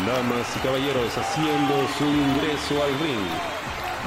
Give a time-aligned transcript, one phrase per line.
[0.00, 3.28] Damas y caballeros haciendo su ingreso al ring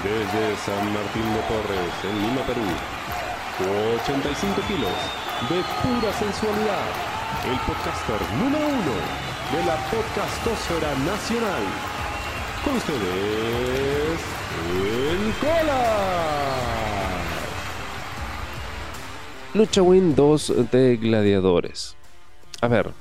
[0.04, 2.66] desde San Martín de Porres, en Lima, Perú.
[4.02, 4.92] 85 kilos
[5.48, 6.88] de pura sensualidad.
[7.46, 8.96] El podcaster número uno
[9.54, 11.64] de la podcastosfera nacional.
[12.66, 14.20] Con ustedes,
[14.74, 16.16] el Cola.
[19.54, 21.96] Lucha Win 2 de Gladiadores.
[22.62, 22.92] A ver,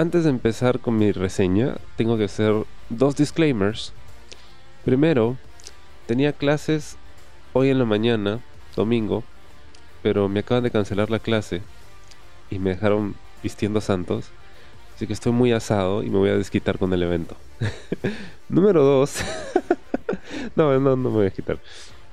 [0.00, 3.92] antes de empezar con mi reseña, tengo que hacer dos disclaimers.
[4.82, 5.36] Primero,
[6.06, 6.96] tenía clases
[7.52, 8.40] hoy en la mañana,
[8.76, 9.24] domingo,
[10.02, 11.60] pero me acaban de cancelar la clase
[12.50, 14.30] y me dejaron vistiendo santos.
[14.96, 17.36] Así que estoy muy asado y me voy a desquitar con el evento.
[18.48, 19.16] Número dos.
[20.56, 21.58] no, no, me voy a quitar.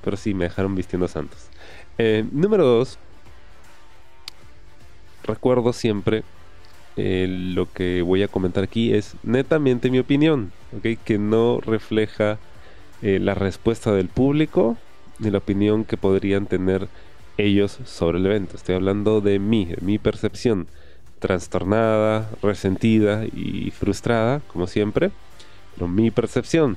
[0.04, 1.48] Pero sí, me dejaron vistiendo santos.
[1.96, 2.98] Eh, número dos
[5.24, 6.22] recuerdo siempre
[7.00, 10.50] eh, lo que voy a comentar aquí es netamente mi opinión,
[10.82, 12.38] que no refleja
[13.02, 14.76] eh, la respuesta del público
[15.20, 16.88] ni la opinión que podrían tener
[17.36, 18.56] ellos sobre el evento.
[18.56, 20.66] Estoy hablando de mí, de mi percepción,
[21.20, 25.12] trastornada, resentida y frustrada, como siempre,
[25.76, 26.76] pero mi percepción.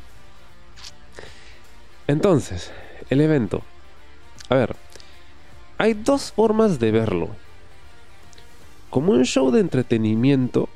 [2.06, 2.72] Entonces,
[3.09, 3.63] el evento.
[4.50, 4.75] A ver,
[5.80, 7.30] hay dos formas de verlo
[8.92, 10.70] como un show de entretenimiento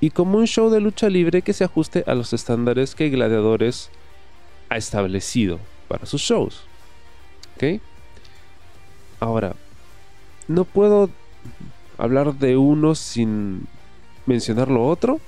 [0.00, 3.90] y como un show de lucha libre que se ajuste a los estándares que Gladiadores
[4.70, 6.64] ha establecido para sus shows.
[7.54, 7.80] ¿Ok?
[9.20, 9.54] Ahora,
[10.48, 11.10] no puedo
[11.98, 13.68] hablar de uno sin
[14.26, 15.20] mencionar lo otro,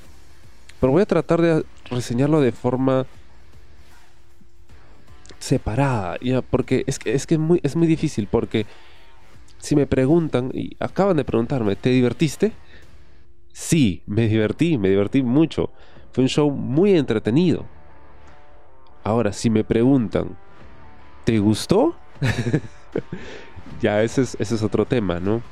[0.81, 3.07] pero voy a tratar de reseñarlo de forma
[5.39, 8.67] separada, ya, porque es que, es, que muy, es muy difícil, porque
[9.59, 12.53] si me preguntan, y acaban de preguntarme, ¿te divertiste?
[13.53, 15.71] Sí, me divertí, me divertí mucho.
[16.13, 17.65] Fue un show muy entretenido.
[19.03, 20.37] Ahora, si me preguntan,
[21.25, 21.97] ¿te gustó?
[23.80, 25.42] ya, ese es, otro tema, ¿no?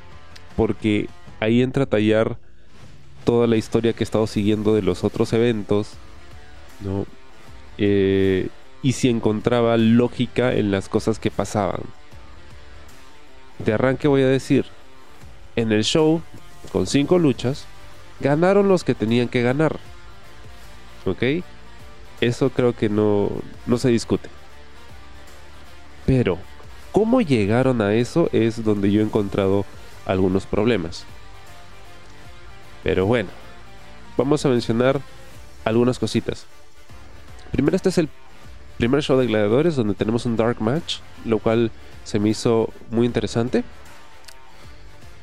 [0.57, 1.09] Porque
[1.41, 2.39] ahí entra a tallar
[3.25, 5.95] toda la historia que he estado siguiendo de los otros eventos,
[6.81, 7.07] ¿no?
[7.78, 8.49] Eh,
[8.83, 11.81] y si encontraba lógica en las cosas que pasaban
[13.59, 14.66] de arranque voy a decir,
[15.56, 16.22] en el show,
[16.72, 17.66] con cinco luchas,
[18.20, 19.78] ganaron los que tenían que ganar.
[21.04, 21.22] ¿Ok?
[22.20, 23.31] Eso creo que no,
[23.66, 24.28] no se discute.
[26.06, 26.38] Pero,
[26.92, 28.28] ¿cómo llegaron a eso?
[28.32, 29.65] Es donde yo he encontrado
[30.06, 31.04] algunos problemas.
[32.82, 33.31] Pero bueno,
[34.16, 35.00] vamos a mencionar
[35.65, 36.47] algunas cositas.
[37.53, 38.09] Primero, este es el
[38.78, 41.71] primer show de gladiadores donde tenemos un dark match, lo cual
[42.04, 43.65] se me hizo muy interesante.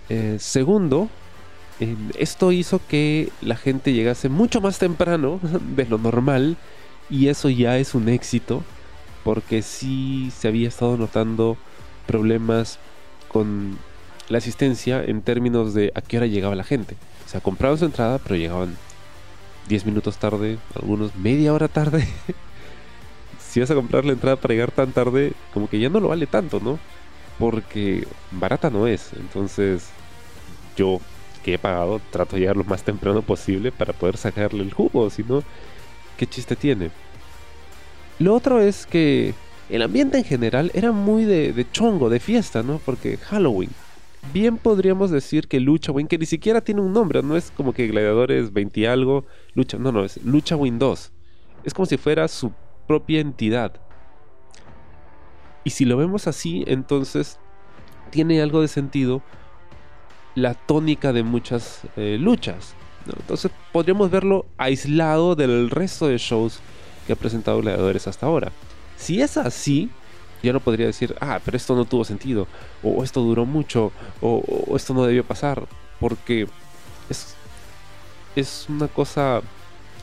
[0.09, 1.07] Eh, segundo,
[1.79, 5.39] eh, esto hizo que la gente llegase mucho más temprano
[5.75, 6.57] de lo normal
[7.09, 8.63] y eso ya es un éxito
[9.23, 11.57] porque sí se había estado notando
[12.07, 12.79] problemas
[13.29, 13.77] con
[14.29, 16.95] la asistencia en términos de a qué hora llegaba la gente.
[17.25, 18.75] O sea, compraban su entrada, pero llegaban
[19.67, 22.07] 10 minutos tarde, algunos media hora tarde.
[23.51, 26.07] si vas a comprar la entrada para llegar tan tarde, como que ya no lo
[26.07, 26.79] vale tanto, ¿no?
[27.37, 29.11] Porque barata no es.
[29.11, 29.89] Entonces,
[30.77, 31.01] yo
[31.43, 35.09] que he pagado, trato de llegar lo más temprano posible para poder sacarle el jugo,
[35.09, 35.43] si no,
[36.15, 36.91] ¿qué chiste tiene?
[38.19, 39.33] Lo otro es que
[39.69, 42.79] el ambiente en general era muy de, chongo, de fiesta, ¿no?
[42.85, 43.71] Porque Halloween.
[44.31, 47.73] Bien podríamos decir que Lucha Win, que ni siquiera tiene un nombre, no es como
[47.73, 49.25] que Gladiadores 20 y algo,
[49.55, 51.11] Lucha, no, no, es Lucha Win 2.
[51.65, 52.53] Es como si fuera su
[52.91, 53.71] propia entidad.
[55.63, 57.39] Y si lo vemos así, entonces
[58.09, 59.21] tiene algo de sentido
[60.35, 62.75] la tónica de muchas eh, luchas.
[63.05, 66.59] Entonces podríamos verlo aislado del resto de shows
[67.07, 68.51] que ha presentado Gladiadores hasta ahora.
[68.97, 69.89] Si es así,
[70.43, 72.45] yo no podría decir, ah, pero esto no tuvo sentido,
[72.83, 75.65] o esto duró mucho, o, o esto no debió pasar,
[75.97, 76.45] porque
[77.09, 77.37] es,
[78.35, 79.41] es una cosa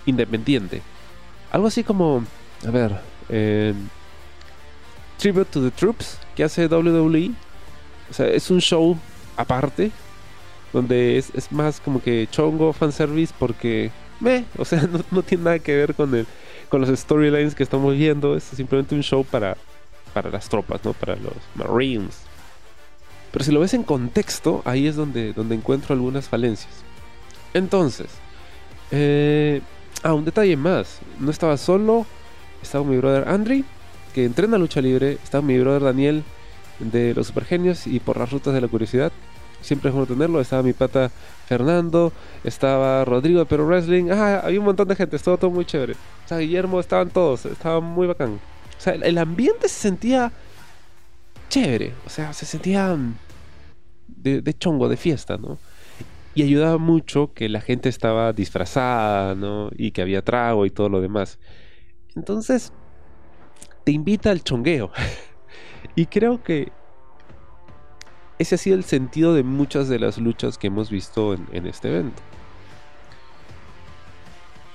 [0.07, 0.81] independiente.
[1.53, 2.25] Algo así como
[2.67, 3.75] a ver, eh,
[5.19, 7.33] Tribute to the Troops que hace WWE.
[8.11, 8.97] O sea, es un show
[9.37, 9.91] aparte,
[10.73, 13.91] donde es, más como que chongo, fanservice, porque,
[14.21, 16.27] me, o sea, no, tiene nada que ver con, el,
[16.69, 18.37] con los storylines que estamos viendo.
[18.37, 19.57] Es simplemente un show para,
[20.15, 20.93] para las tropas, ¿no?
[20.93, 22.21] Para los Marines.
[23.33, 26.73] Pero si lo ves en contexto, ahí es donde, donde encuentro algunas falencias.
[27.53, 28.09] Entonces,
[28.91, 29.61] eh,
[30.03, 31.01] ah, un detalle más.
[31.19, 32.07] No estaba solo
[32.63, 33.65] estaba mi brother Andre,
[34.15, 36.25] que entrena lucha libre, estaba mi brother Daniel
[36.79, 39.13] de los Supergenios y por las rutas de la curiosidad.
[39.61, 40.41] Siempre es bueno tenerlo.
[40.41, 41.11] Estaba mi pata
[41.47, 42.13] Fernando,
[42.45, 44.11] estaba Rodrigo de Perú Wrestling.
[44.11, 45.95] Ah, había un montón de gente, estuvo todo muy chévere.
[45.95, 48.35] O sea, Guillermo, estaban todos, estaba muy bacán.
[48.35, 50.33] O sea, el ambiente se sentía
[51.49, 51.93] chévere.
[52.07, 53.15] O sea, se sentía mm,
[54.07, 55.59] de, chongo, de fiesta, ¿no?
[56.35, 59.71] Y ayudaba mucho que la gente estaba disfrazada, ¿no?
[59.77, 61.39] Y que había trago y todo lo demás.
[62.17, 62.73] Entonces,
[63.85, 64.91] te invita al chongueo.
[65.95, 66.73] y creo que
[68.39, 71.89] ese ha sido el sentido de muchas de las luchas que hemos visto en, este
[71.89, 72.23] evento.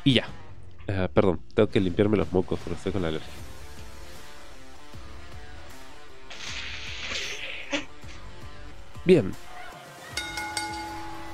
[0.03, 0.27] Y ya.
[0.89, 3.31] Ah, perdón, tengo que limpiarme los mocos porque estoy con la alergia.
[9.05, 9.31] Bien.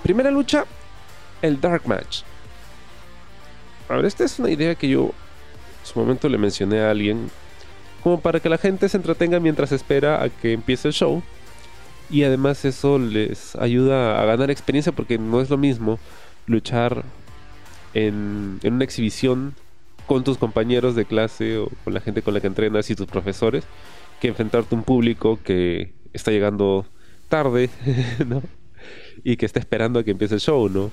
[0.04, 0.66] Primera lucha,
[1.42, 2.22] el Dark Match.
[3.88, 5.12] A ver, esta es una idea que yo
[5.84, 7.30] su momento le mencioné a alguien
[8.04, 11.22] como para que la gente se entretenga mientras espera a que empiece el show.
[12.10, 16.00] Y además eso les ayuda a ganar experiencia porque no es lo mismo
[16.48, 17.04] luchar
[17.94, 19.54] en, en una exhibición
[20.08, 23.06] con tus compañeros de clase o con la gente con la que entrenas y tus
[23.06, 23.64] profesores
[24.20, 26.86] que enfrentarte a un público que está llegando
[27.28, 27.70] tarde.
[29.22, 30.92] Y que está esperando a que empiece el show, ¿no?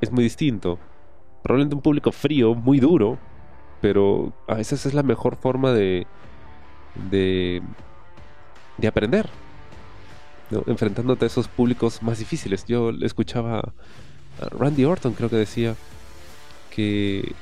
[0.00, 0.78] Es muy distinto.
[1.44, 3.18] Probablemente un público frío, muy duro,
[3.82, 6.06] pero a veces es la mejor forma de,
[7.10, 7.60] de,
[8.78, 9.28] de aprender,
[10.66, 12.64] enfrentándote a esos públicos más difíciles.
[12.64, 13.58] Yo escuchaba
[14.40, 15.76] a Randy Orton, creo que decía
[16.70, 17.34] que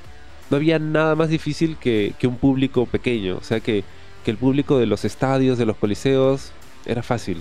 [0.50, 3.84] no había nada más difícil que, que un público pequeño, o sea que,
[4.25, 6.50] que el público de los estadios, de los coliseos,
[6.87, 7.40] era fácil.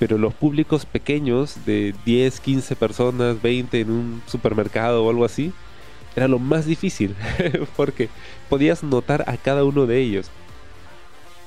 [0.00, 5.52] Pero los públicos pequeños de 10, 15 personas, 20 en un supermercado o algo así,
[6.16, 7.14] era lo más difícil,
[7.76, 8.08] porque
[8.48, 10.30] podías notar a cada uno de ellos.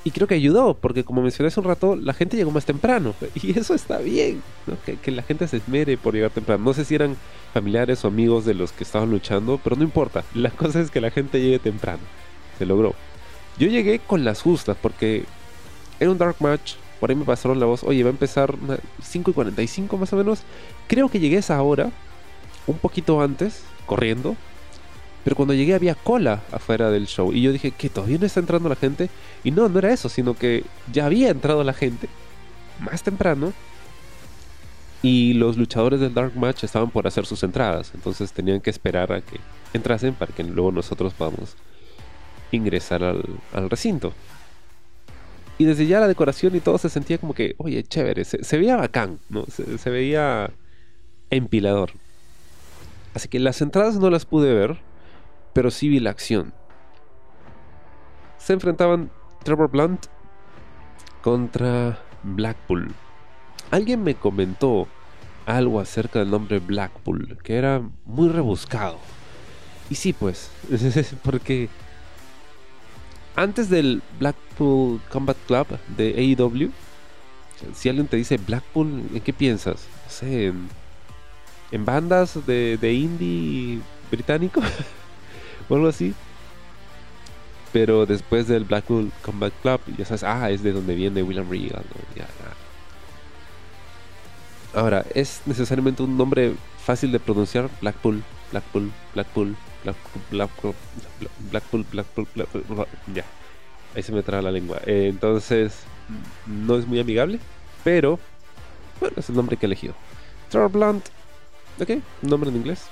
[0.06, 3.14] Y creo que ayudó, porque como mencioné hace un rato, la gente llegó más temprano.
[3.36, 4.42] Y eso está bien,
[4.86, 6.64] que, la gente se esmere por llegar temprano.
[6.64, 7.18] No sé si eran
[7.54, 10.24] familiares o amigos de los que estaban luchando, pero no importa.
[10.34, 12.04] La cosa es que la gente llegue temprano.
[12.58, 12.94] Se logró.
[13.58, 15.26] Yo llegué con las justas, porque
[16.00, 18.56] era un dark match por ahí me pasaron la voz, oye, va a empezar
[19.02, 20.42] 5 y 45 más o menos.
[20.88, 21.92] Creo que llegué a esa hora,
[22.68, 24.36] un poquito antes, corriendo.
[25.24, 27.34] Pero cuando llegué había cola afuera del show.
[27.34, 29.10] Y yo dije, ¿que todavía no está entrando la gente?
[29.44, 32.08] Y no, no era eso, sino que ya había entrado la gente
[32.80, 33.54] más temprano.
[35.02, 37.92] Y los luchadores del Dark Match estaban por hacer sus entradas.
[37.94, 39.40] Entonces tenían que esperar a que
[39.74, 41.56] entrasen para que luego nosotros podamos
[42.52, 43.24] ingresar al,
[43.54, 44.14] al recinto.
[45.60, 48.78] Y desde ya la decoración y todo se sentía como que, oye, chévere, se, veía
[48.78, 49.46] bacán, ¿no?
[49.46, 50.52] Se, veía
[51.30, 51.92] empilador.
[53.14, 54.78] Así que las entradas no las pude ver,
[55.54, 56.54] pero sí vi la acción.
[58.38, 59.12] Se enfrentaban
[59.44, 60.06] Trevor Blunt
[61.22, 62.94] contra Blackpool.
[63.72, 64.88] Alguien me comentó
[65.46, 68.98] algo acerca del nombre Blackpool, que era muy rebuscado.
[69.90, 70.52] Y sí, pues,
[71.24, 71.70] porque
[73.36, 76.72] antes del Blackpool Combat Club de AEW,
[77.74, 79.88] si alguien te dice Blackpool, ¿en qué piensas?
[80.06, 80.54] No sé,
[81.72, 83.80] en, bandas de, indie
[84.12, 84.62] británico
[85.70, 86.14] o algo así.
[87.72, 91.84] Pero después del Blackpool Combat Club, ya sabes, ah, es de donde viene William Regal.
[94.74, 97.70] Ahora, ¿es necesariamente un nombre fácil de pronunciar?
[97.82, 99.56] Blackpool, Blackpool, Blackpool,
[100.32, 100.76] Blackpool,
[101.52, 103.26] Blackpool, Blackpool, Blackpool, ya.
[103.96, 104.80] Ahí se me traba la lengua.
[104.86, 105.84] Eh, entonces,
[106.46, 107.40] no es muy amigable,
[107.84, 108.20] pero
[109.00, 109.94] bueno, es el nombre que he elegido.
[110.50, 111.06] Trevor Blunt,
[111.80, 112.88] ok, nombre en inglés.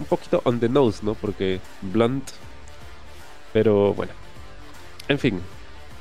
[0.00, 1.14] Un poquito on the nose, ¿no?
[1.14, 2.30] Porque Blunt,
[3.52, 4.12] pero bueno.
[5.08, 5.40] En fin,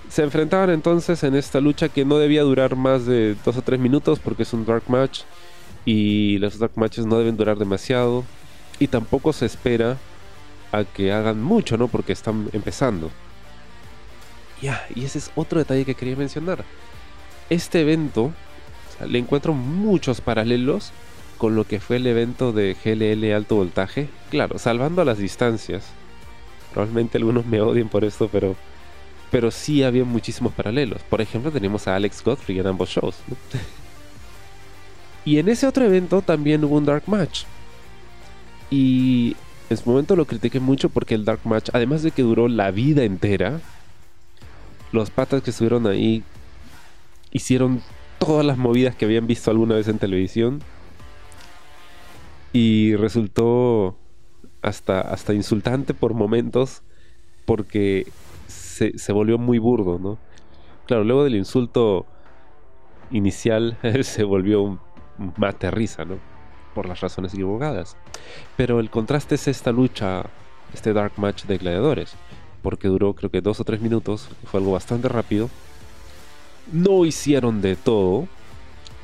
[0.10, 3.80] se enfrentaban entonces en esta lucha que no debía durar más de 2 o 3
[3.80, 5.22] minutos porque es un dark match
[5.86, 8.24] y los dark matches no deben durar demasiado
[8.80, 9.98] y tampoco se espera
[10.72, 11.88] a que hagan mucho, ¿no?
[11.88, 13.12] Porque están empezando.
[14.62, 16.66] Ya, y ese es otro detalle que quería mencionar.
[17.50, 18.32] Este evento
[19.08, 20.92] le encuentro muchos paralelos
[21.40, 24.10] con lo que fue el evento de GLL alto voltaje.
[24.30, 25.88] Claro, salvando a las distancias.
[26.72, 28.56] Probablemente algunos me odien por esto, pero
[29.32, 31.02] pero sí había muchísimos paralelos.
[31.04, 33.16] Por ejemplo, tenemos a Alex Godfrey en ambos shows.
[35.26, 37.44] y en ese otro evento también hubo un Dark Match.
[38.72, 39.36] Y
[39.70, 42.72] en su momento lo critiqué mucho porque el Dark Match, además de que duró la
[42.72, 43.62] vida entera,
[44.92, 46.24] los patas que estuvieron ahí
[47.32, 47.82] hicieron
[48.18, 50.62] todas las movidas que habían visto alguna vez en televisión.
[52.54, 53.98] Y resultó
[54.62, 56.82] hasta, hasta insultante por momentos
[57.46, 58.08] porque
[58.48, 60.18] se, se volvió muy burdo, ¿no?
[60.86, 62.06] Claro, luego del insulto
[63.12, 64.80] inicial se volvió un
[65.38, 66.18] mate risa, ¿no?
[66.74, 67.98] Por las razones equivocadas.
[68.58, 70.24] Pero el contraste es esta lucha,
[70.74, 72.14] este dark match de gladiadores,
[72.62, 75.50] porque duró creo que dos o tres minutos, fue algo bastante rápido.
[76.72, 78.28] No hicieron de todo,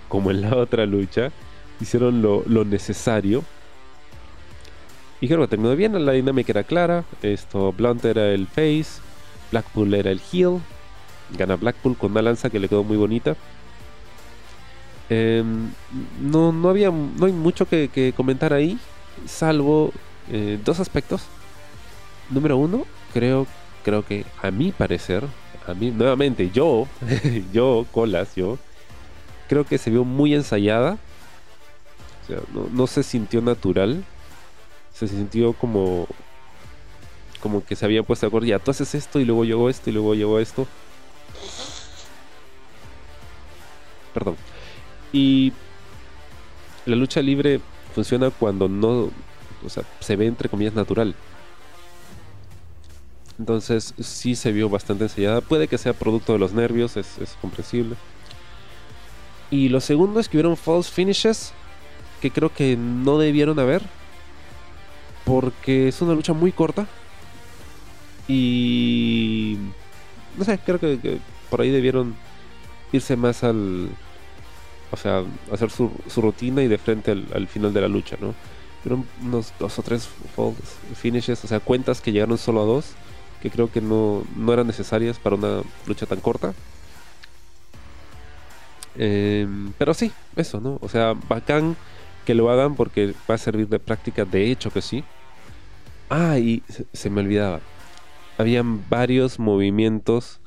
[0.07, 1.31] como en la otra lucha,
[1.79, 3.43] hicieron lo, necesario.
[5.21, 7.03] Y creo que terminó bien, la dinámica era clara.
[7.21, 9.01] Esto, Blunt era el face,
[9.51, 10.59] Blackpool era el heel.
[11.37, 13.35] Gana Blackpool con una lanza que le quedó muy bonita.
[15.09, 15.71] Em,
[16.19, 18.77] no, no, había, no hay mucho que, comentar ahí,
[19.25, 19.91] salvo
[20.31, 21.23] eh, dos aspectos.
[22.29, 23.45] Número uno, creo,
[23.83, 25.23] creo que a mi parecer,
[25.67, 26.87] a mí, nuevamente, yo,
[27.53, 28.57] yo, Colas, yo,
[29.47, 30.97] creo que se vio muy ensayada.
[32.25, 32.39] O sea,
[32.71, 34.03] no, se sintió natural.
[34.93, 36.07] Se sintió como.
[37.41, 38.47] Como que se había puesto de acuerdo.
[38.47, 40.67] Ya, tú haces esto y luego yo esto y luego yo esto.
[44.13, 44.35] Perdón.
[45.13, 45.53] Y
[46.85, 47.59] la lucha libre
[47.93, 49.09] funciona cuando no,
[49.63, 51.15] o sea, se ve entre comillas natural.
[53.37, 55.41] Entonces sí se vio bastante ensayada.
[55.41, 57.95] Puede que sea producto de los nervios, es, comprensible.
[59.51, 61.53] Y lo segundo es que hubieron false finishes
[62.25, 63.83] que creo que no debieron haber.
[65.25, 66.87] Porque es una lucha muy corta.
[68.27, 69.57] Y...
[70.37, 72.15] No sé, creo que por ahí debieron
[72.91, 73.89] irse más al,
[74.91, 78.33] o sea, hacer su, rutina y de frente al, final de la lucha, ¿no?
[78.83, 80.09] Fueron unos dos o tres
[80.95, 82.87] finishes, o sea, cuentas que llegaron solo a dos,
[83.41, 86.53] que creo que no, eran necesarias para una lucha tan corta.
[88.97, 90.77] Em, pero sí, eso, ¿no?
[90.81, 91.77] O sea, bacán
[92.25, 95.03] que lo hagan porque va a servir de práctica, de hecho que sí.
[96.09, 96.61] Ah, y
[96.93, 97.61] se, me olvidaba.
[98.37, 100.39] Habían varios movimientos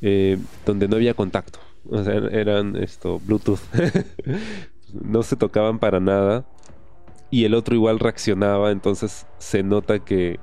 [0.00, 1.60] eh, donde no había contacto.
[1.88, 3.60] O sea, eran esto, Bluetooth.
[4.92, 6.44] no se tocaban para nada.
[7.30, 10.38] Y el otro igual reaccionaba, entonces se nota que,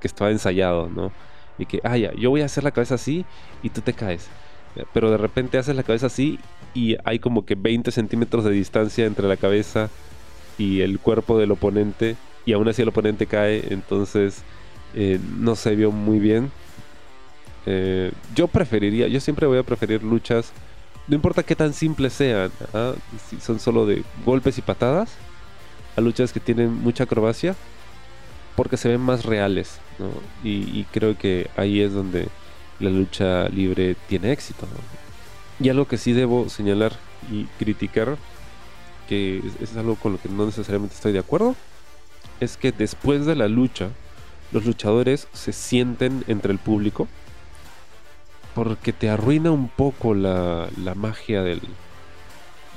[0.00, 1.12] que estaba ensayado, ¿no?
[1.56, 3.24] Y que, ah, ya, yo voy a hacer la cabeza así
[3.62, 4.28] y tú te caes.
[4.92, 6.40] Pero de repente haces la cabeza así
[6.74, 9.90] y hay como que 20 centímetros de distancia entre la cabeza
[10.58, 14.42] y el cuerpo del oponente y aún así el oponente cae, entonces
[14.94, 16.50] eh, no se vio muy bien.
[17.66, 20.52] Eh, yo preferiría, yo siempre voy a preferir luchas
[21.08, 22.94] no importa qué tan simples sean, ¿ah?
[23.28, 25.10] si son solo de golpes y patadas,
[25.96, 27.56] a luchas que tienen mucha acrobacia,
[28.56, 29.80] porque se ven más reales,
[30.44, 32.28] y, creo que ahí es donde
[32.80, 34.66] la lucha libre tiene éxito.
[35.60, 36.92] Y algo que sí debo señalar
[37.30, 38.16] y criticar,
[39.60, 41.54] es algo con lo que no necesariamente estoy de acuerdo,
[42.40, 43.90] es que después de la lucha,
[44.52, 47.08] los luchadores se sienten entre el público
[48.54, 51.60] porque te arruina un poco la, magia del,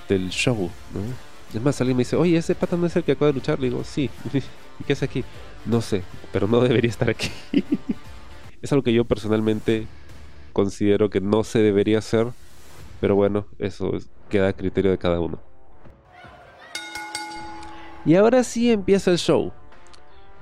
[0.08, 1.02] del show, ¿no?
[1.54, 3.60] Es más, alguien me dice, oye, ese pata no es el que acaba de luchar.
[3.60, 4.10] Le digo, sí.
[4.80, 5.24] ¿Y qué hace aquí?
[5.66, 7.30] No sé, pero no debería estar aquí.
[8.62, 9.88] es algo que yo personalmente
[10.54, 12.28] considero que no se debería hacer,
[13.00, 13.92] pero bueno, eso
[14.30, 15.40] queda a criterio de cada uno.
[18.06, 19.52] Y ahora sí empieza el show.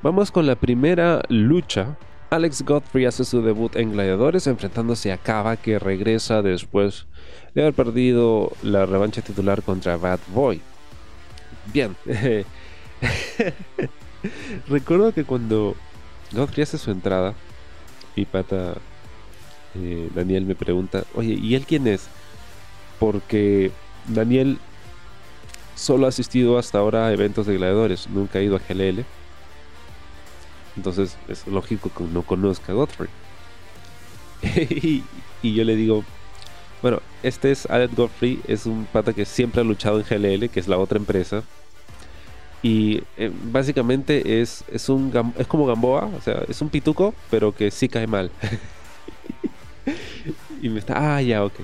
[0.01, 1.97] Vamos con la primera lucha
[2.33, 7.05] Alex Godfrey hace su debut en Gladiadores enfrentándose a Kava que regresa después
[7.53, 10.59] de haber perdido la revancha titular contra Bad Boy.
[11.71, 11.95] Bien.
[14.67, 15.75] Recuerdo que cuando
[16.31, 17.35] Godfrey hace su entrada,
[18.15, 18.77] mi pata
[19.75, 22.07] eh, Daniel me pregunta, oye, ¿y él quién es?
[22.97, 23.69] Porque
[24.07, 24.57] Daniel
[25.83, 29.03] solo ha asistido hasta ahora a eventos de gladiadores, nunca ha ido a GLL.
[30.77, 33.09] Entonces es lógico que no conozca a Godfrey.
[35.41, 36.03] y, yo le digo,
[36.81, 40.59] bueno, este es Alex Godfrey, es un pata que siempre ha luchado en GLL, que
[40.59, 41.43] es la otra empresa.
[42.61, 47.53] Y eh, básicamente es, es, un, es como Gamboa, o sea, es un pituco, pero
[47.53, 48.31] que sí cae mal.
[50.61, 51.55] y me está, ah, ya, ok.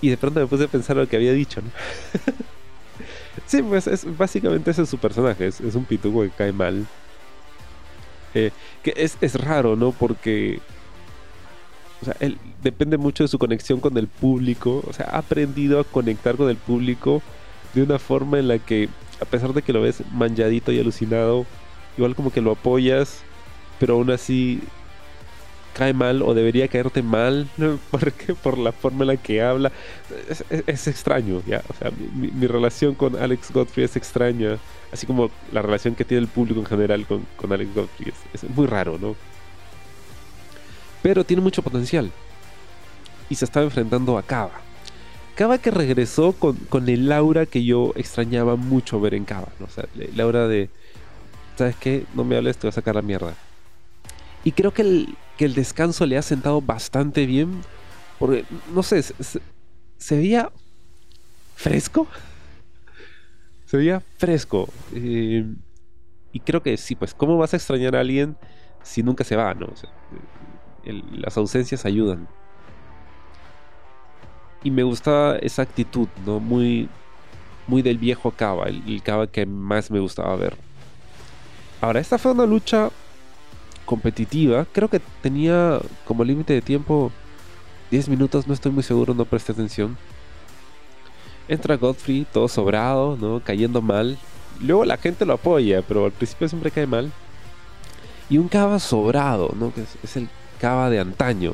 [0.00, 1.70] Y de pronto me puse a pensar lo que había dicho, ¿no?
[3.46, 6.86] sí, pues es, básicamente ese es su personaje, es, un pituco que cae mal
[8.34, 8.50] eh,
[8.82, 9.92] que es, es, raro, ¿no?
[9.92, 10.60] Porque
[12.02, 14.82] o sea, él depende mucho de su conexión con el público.
[14.86, 17.22] O sea, ha aprendido a conectar con el público
[17.74, 18.88] de una forma en la que,
[19.20, 21.46] a pesar de que lo ves manchadito y alucinado,
[21.96, 23.22] igual como que lo apoyas,
[23.78, 24.60] pero aún así
[25.76, 27.48] cae mal o debería caerte mal
[27.90, 29.70] porque por la forma en la que habla.
[30.66, 31.62] Es, extraño ya.
[31.68, 34.56] O sea mi, relación con Alex Godfrey es extraña.
[34.90, 38.44] Así como la relación que tiene el público en general con, con Alex Godfrey es,
[38.50, 39.14] muy raro no
[41.02, 42.10] pero tiene mucho potencial.
[43.28, 44.60] Y se está enfrentando a Cava.
[45.36, 49.66] Kaba que regresó con, con el aura que yo extrañaba mucho ver en Kaba, ¿no?
[49.66, 50.68] O sea, el aura de,
[51.56, 52.06] ¿sabes qué?
[52.14, 53.34] No me hables, te voy a sacar la mierda.
[54.46, 57.62] Y creo que el, que el descanso le ha sentado bastante bien,
[58.16, 60.52] porque, no sé, se, veía
[61.56, 62.06] fresco.
[63.66, 64.68] Se veía fresco.
[64.94, 65.44] Eh,
[66.30, 68.36] y creo que sí, pues, ¿cómo vas a extrañar a alguien
[68.84, 69.66] si nunca se va, no?
[70.84, 72.28] las ausencias ayudan.
[74.62, 76.38] Y me gusta esa actitud, ¿no?
[76.38, 76.88] Muy,
[77.66, 80.56] muy del viejo Cava, el, el Cava que más me gustaba ver.
[81.80, 82.90] Ahora, esta fue una lucha
[83.86, 84.66] competitiva.
[84.72, 87.10] Creo que tenía como límite de tiempo
[87.90, 89.96] 10 minutos, no estoy muy seguro, no presté atención.
[91.48, 93.40] Entra Godfrey, todo sobrado, ¿no?
[93.40, 94.18] Cayendo mal.
[94.60, 97.12] Luego la gente lo apoya, pero al principio siempre cae mal.
[98.28, 99.72] Y un cava sobrado, ¿no?
[99.72, 100.28] Que es, el
[100.60, 101.52] cava de antaño,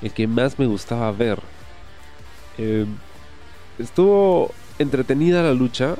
[0.00, 1.40] el que más me gustaba ver.
[2.58, 2.86] Eh,
[3.78, 5.96] estuvo entretenida la lucha.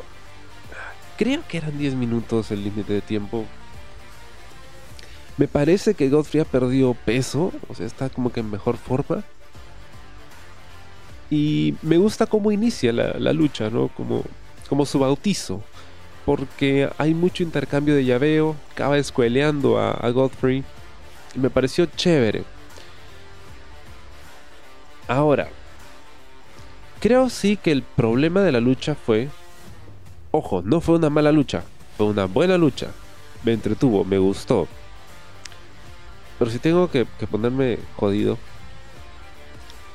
[1.19, 3.45] Creo que eran 10 minutos el límite de tiempo.
[5.39, 9.25] Me parece que Godfrey ha perdido peso, o sea, está como que en mejor forma.
[11.31, 13.89] Y me gusta cómo inicia la, lucha, ¿no?
[13.89, 14.23] Como,
[14.69, 15.63] como su bautizo.
[16.27, 20.63] Porque hay mucho intercambio de llaveo, acaba escueleando a, a Godfrey.
[21.35, 22.45] Y me pareció chévere.
[25.09, 25.49] Ahora,
[27.01, 29.31] creo sí que el problema de la lucha fue...
[30.31, 31.63] Ojo, no fue una mala lucha,
[31.97, 32.89] fue una buena lucha.
[33.45, 34.69] Me entretuvo, me gustó
[36.43, 38.37] pero si tengo que, ponerme jodido,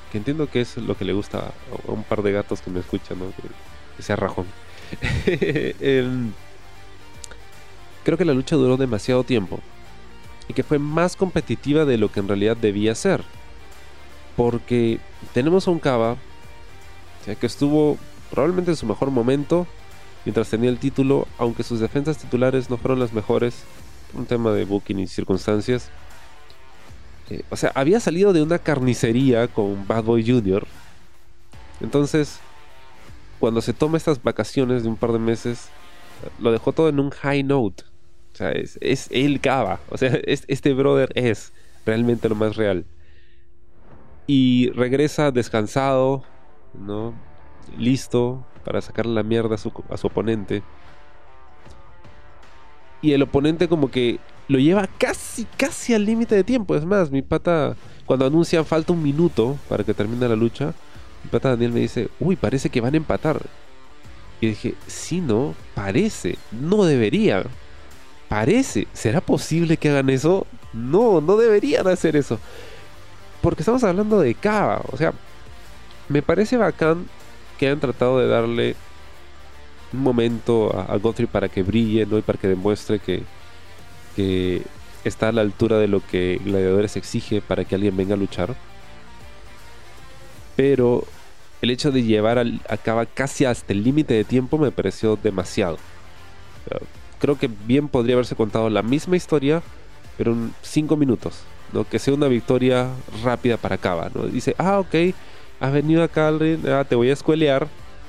[0.09, 2.79] que entiendo que es lo que le gusta a, un par de gatos que me
[2.79, 3.25] escuchan, ¿no?
[3.97, 4.45] Que, sea rajón.
[8.05, 9.59] creo que la lucha duró demasiado tiempo
[10.47, 13.25] y que fue más competitiva de lo que en realidad debía ser.
[14.37, 15.01] Porque
[15.33, 16.15] tenemos a un Cava
[17.25, 17.97] que estuvo
[18.31, 19.67] probablemente en su mejor momento
[20.23, 23.65] mientras tenía el título, aunque sus defensas titulares no fueron las mejores,
[24.13, 25.91] un tema de booking y circunstancias.
[27.29, 30.65] Eh, o sea, había salido de una carnicería con Bad Boy Jr.
[31.81, 32.39] Entonces,
[33.39, 35.69] cuando se toma estas vacaciones de un par de meses,
[36.39, 37.83] lo dejó todo en un high note.
[38.33, 39.79] O sea, es, es él cava.
[39.89, 41.53] O sea, este brother es
[41.85, 42.85] realmente lo más real.
[44.25, 46.23] Y regresa descansado,
[46.73, 47.13] ¿no?
[47.77, 50.63] Listo para sacarle la mierda a su oponente.
[53.01, 56.75] Y el oponente como que lo lleva casi, casi al límite de tiempo.
[56.75, 60.73] Es más, mi pata, cuando anuncian falta un minuto para que termine la lucha,
[61.23, 63.41] mi pata Daniel me dice, uy, parece que van a empatar.
[64.39, 67.43] Y dije, sí, no, parece, no debería.
[68.29, 70.45] Parece, ¿será posible que hagan eso?
[70.73, 72.39] No, no deberían hacer eso.
[73.41, 74.81] Porque estamos hablando de Cava.
[74.91, 75.13] O sea,
[76.09, 77.07] me parece bacán
[77.57, 78.75] que hayan tratado de darle
[79.93, 82.17] un momento a, a Godfrey para que brille, ¿no?
[82.17, 83.23] Y para que demuestre que,
[84.17, 84.63] que
[85.03, 88.55] está a la altura de lo que Gladiadores exige para que alguien venga a luchar.
[90.55, 91.05] Pero
[91.61, 95.77] el hecho de llevar a cabo casi hasta el límite de tiempo me pareció demasiado.
[97.19, 99.61] Creo que bien podría haberse contado la misma historia,
[100.17, 101.41] pero en 5 minutos.
[101.73, 101.87] ¿no?
[101.87, 102.89] Que sea una victoria
[103.23, 104.09] rápida para Cava.
[104.13, 104.23] ¿no?
[104.25, 104.95] Dice, ah, ok,
[105.59, 107.67] has venido acá, ah, te voy a escuelear.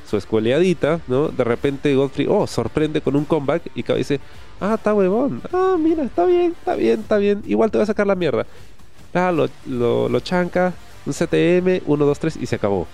[0.09, 1.29] Su escueleadita, ¿no?
[1.29, 4.21] De repente Godfrey, oh, sorprende con un comeback y Cava dice,
[4.61, 5.43] Ah, está huevón.
[5.53, 7.43] Ah, mira, está bien, está bien, está bien.
[7.47, 8.47] Igual te va a sacar la mierda.
[9.15, 10.73] Ah, lo, lo, chanca,
[11.07, 12.87] un CTM, 1, 2, 3 y se acabó.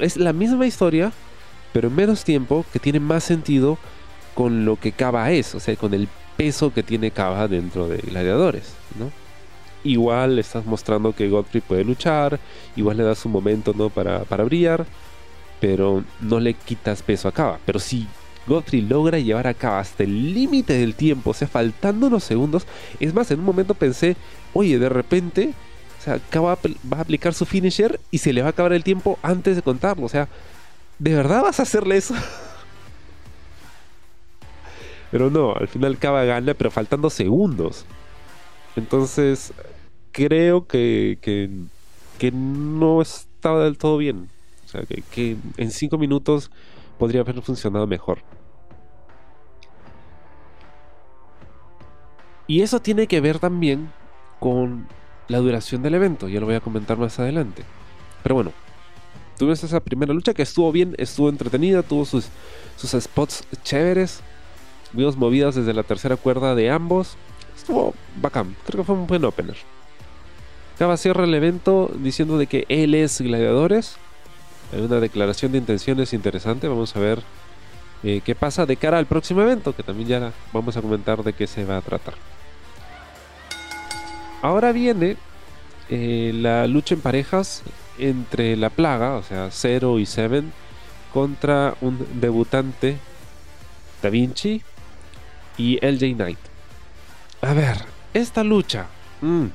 [0.00, 1.12] Es la misma historia,
[1.72, 3.78] pero en menos tiempo, que tiene más sentido
[4.34, 7.98] con lo que Cava es, o sea, con el peso que tiene Cava dentro de
[7.98, 9.10] Gladiadores, ¿no?
[9.84, 12.40] Igual estás mostrando que Godfrey puede luchar,
[12.74, 13.90] igual le das un momento, ¿no?
[13.90, 14.86] Para, para brillar,
[15.60, 17.58] pero no le quitas peso a Cava.
[17.64, 18.08] Pero si
[18.46, 22.66] Godfrey logra llevar a cabo hasta el límite del tiempo, o sea, faltando unos segundos.
[23.00, 24.16] Es más, en un momento pensé,
[24.52, 25.54] oye, de repente,
[25.98, 26.58] o sea, va
[26.98, 30.06] a aplicar su finisher y se le va a acabar el tiempo antes de contarlo.
[30.06, 30.28] O sea,
[30.98, 32.14] ¿de verdad vas a hacerle eso?
[35.10, 37.86] pero no, al final Cava gana, pero faltando segundos.
[38.76, 39.52] Entonces,
[40.12, 41.50] creo que, que,
[42.32, 44.28] no estaba del todo bien.
[44.64, 46.50] O sea, que, que en 5 minutos
[46.98, 48.18] podría haber funcionado mejor.
[52.46, 53.90] Y eso tiene que ver también
[54.40, 54.86] con
[55.28, 57.62] la duración del evento, ya lo voy a comentar más adelante.
[58.22, 58.52] Pero bueno,
[59.38, 62.28] tuvimos esa primera lucha que estuvo bien, estuvo entretenida, tuvo sus,
[62.76, 64.20] sus spots chéveres,
[64.92, 67.16] vimos movidas desde la tercera cuerda de ambos,
[67.56, 69.56] estuvo bacán, creo que fue un buen opener.
[70.74, 73.96] Acaba cierra el evento diciendo de que él es Gladiadores
[74.72, 76.66] Hay una declaración de intenciones interesante.
[76.66, 77.22] Vamos a ver
[78.02, 81.32] eh, qué pasa de cara al próximo evento, que también ya vamos a comentar de
[81.32, 82.14] qué se va a tratar.
[84.42, 85.16] Ahora viene
[85.88, 87.62] eh, la lucha en parejas
[87.98, 90.52] entre la plaga, o sea, Zero y Seven,
[91.12, 92.98] contra un debutante
[94.02, 94.62] Da Vinci
[95.56, 96.38] y LJ Knight.
[97.40, 97.76] A ver,
[98.12, 98.86] esta lucha.
[99.20, 99.46] Mm.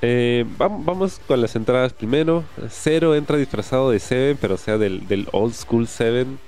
[0.00, 2.44] Eh, vamos con las entradas primero.
[2.68, 6.38] Zero entra disfrazado de Seven, pero sea del, old school Seven.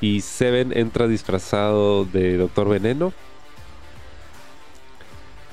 [0.00, 3.12] Y Seven entra disfrazado de Doctor Veneno.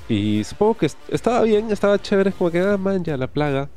[0.10, 3.70] Y supongo que estaba bien, estaba chévere, como que, ah, man, ya la plaga.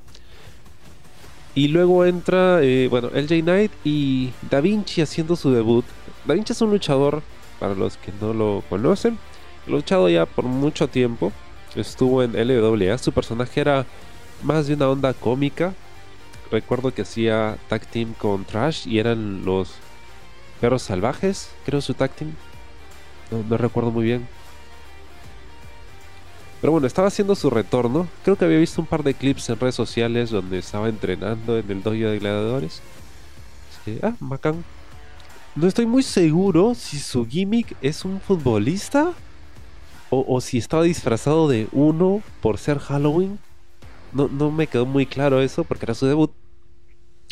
[1.55, 5.85] Y luego entra, eh, bueno, LJ Knight y Da Vinci haciendo su debut.
[6.27, 7.23] Da Vinci es un luchador,
[7.59, 9.19] para los que no lo conocen.
[9.67, 11.33] Ha luchado ya por mucho tiempo.
[11.75, 12.97] Estuvo en LWA.
[12.99, 13.87] Su personaje era
[14.43, 15.75] más de una onda cómica.
[16.51, 19.75] Recuerdo que hacía tag team con Trash y eran los
[20.61, 22.33] perros salvajes, creo su tag team.
[23.49, 24.27] no recuerdo muy bien.
[26.61, 28.09] Pero bueno, estaba haciendo su retorno.
[28.25, 31.71] Creo que había visto un par de clips en redes sociales donde estaba entrenando en
[31.71, 32.81] el dojo de gladiadores.
[34.03, 34.65] ah, bacán.
[35.55, 39.13] No estoy muy seguro si su gimmick es un futbolista
[40.11, 43.39] o, si estaba disfrazado de uno por ser Halloween.
[44.13, 46.33] No, no me quedó muy claro eso porque era su debut.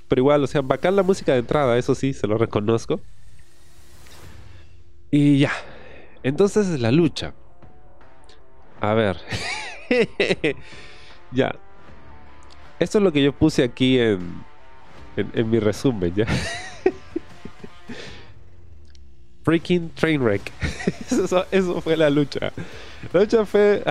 [0.09, 3.01] Pero igual, o sea, bacán la música de entrada, eso sí, se lo reconozco.
[5.11, 5.53] Y ya.
[6.23, 7.35] Entonces la lucha.
[8.81, 9.19] A ver.
[11.33, 11.55] ya.
[12.81, 14.45] Esto es lo que yo puse aquí en,
[15.17, 16.27] en, mi resumen, ¿ya?
[19.45, 20.53] Freaking Trainwreck.
[21.11, 22.53] eso, eso fue la lucha.
[23.13, 23.83] La lucha fue...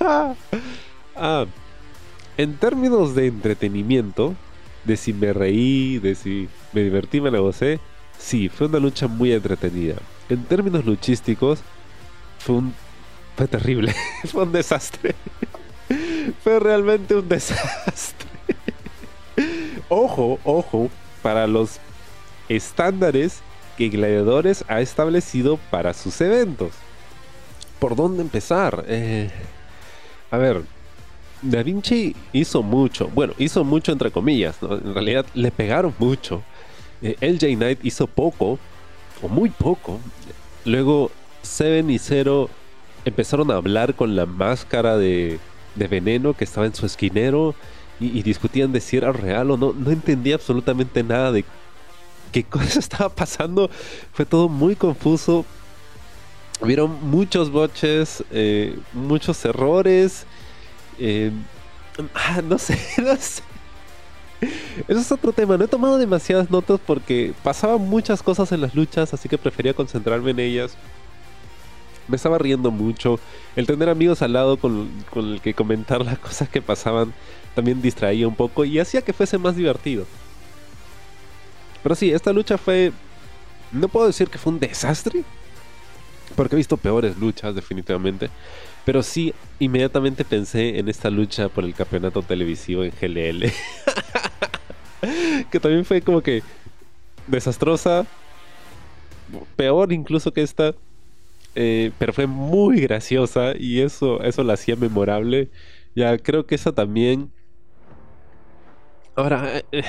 [0.00, 1.46] ah,
[2.36, 4.34] en términos de entretenimiento,
[4.84, 7.80] de si me reí, de si me divertí, me la gocé,
[8.18, 9.96] sí, fue una lucha muy entretenida.
[10.28, 11.60] En términos luchísticos,
[12.38, 12.74] fue un
[13.40, 13.94] fue terrible.
[14.30, 15.14] Fue un desastre.
[16.44, 18.28] Fue realmente un desastre.
[19.88, 20.90] Ojo, ojo,
[21.22, 21.78] para los
[22.50, 23.40] estándares
[23.76, 26.72] que Gladiadores ha establecido para sus eventos.
[27.78, 28.84] ¿Por dónde empezar?
[28.88, 29.30] Eh,
[30.30, 30.62] a ver,
[31.42, 33.08] Da Vinci hizo mucho.
[33.08, 34.56] Bueno, hizo mucho entre comillas.
[34.62, 36.42] En realidad le pegaron mucho.
[37.02, 38.58] Eh, LJ Knight hizo poco,
[39.22, 39.98] o muy poco.
[40.64, 41.10] Luego
[41.42, 42.50] Seven y Zero
[43.04, 45.38] empezaron a hablar con la máscara de,
[45.74, 47.54] veneno que estaba en su esquinero
[47.98, 49.72] y, discutían de si era real o no.
[49.72, 51.44] No entendía absolutamente nada de
[52.30, 53.70] qué cosa estaba pasando.
[54.12, 55.44] Fue todo muy confuso.
[56.62, 60.26] Vieron muchos boches, eh, muchos errores.
[60.98, 61.30] Eh,
[62.14, 63.42] ah, no sé, no sé.
[64.88, 65.56] Eso es otro tema.
[65.56, 69.74] No he tomado demasiadas notas porque pasaban muchas cosas en las luchas, así que prefería
[69.74, 70.76] concentrarme en ellas
[72.10, 73.18] me estaba riendo mucho.
[73.56, 77.14] El tener amigos al lado con, el que comentar las cosas que pasaban
[77.54, 80.04] también distraía un poco y hacía que fuese más divertido.
[81.82, 82.92] Pero sí, esta lucha fue...
[83.72, 85.22] No puedo decir que fue un desastre,
[86.34, 88.30] porque he visto peores luchas definitivamente.
[88.84, 93.52] Pero sí, inmediatamente pensé en esta lucha por el campeonato televisivo en GLL.
[95.50, 96.42] que también fue como que
[97.26, 98.06] desastrosa.
[99.56, 100.74] Peor incluso que esta.
[101.54, 105.50] Eh, pero fue muy graciosa y eso, eso la hacía memorable.
[105.94, 107.32] Ya creo que esa también.
[109.16, 109.82] Ahora, eh,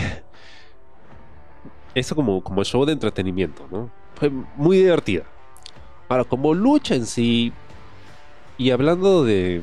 [1.96, 3.90] eso como, como show de entretenimiento, ¿no?
[4.16, 5.24] Fue muy divertida.
[6.10, 7.54] Ahora, como lucha en sí,
[8.58, 9.62] y hablando de,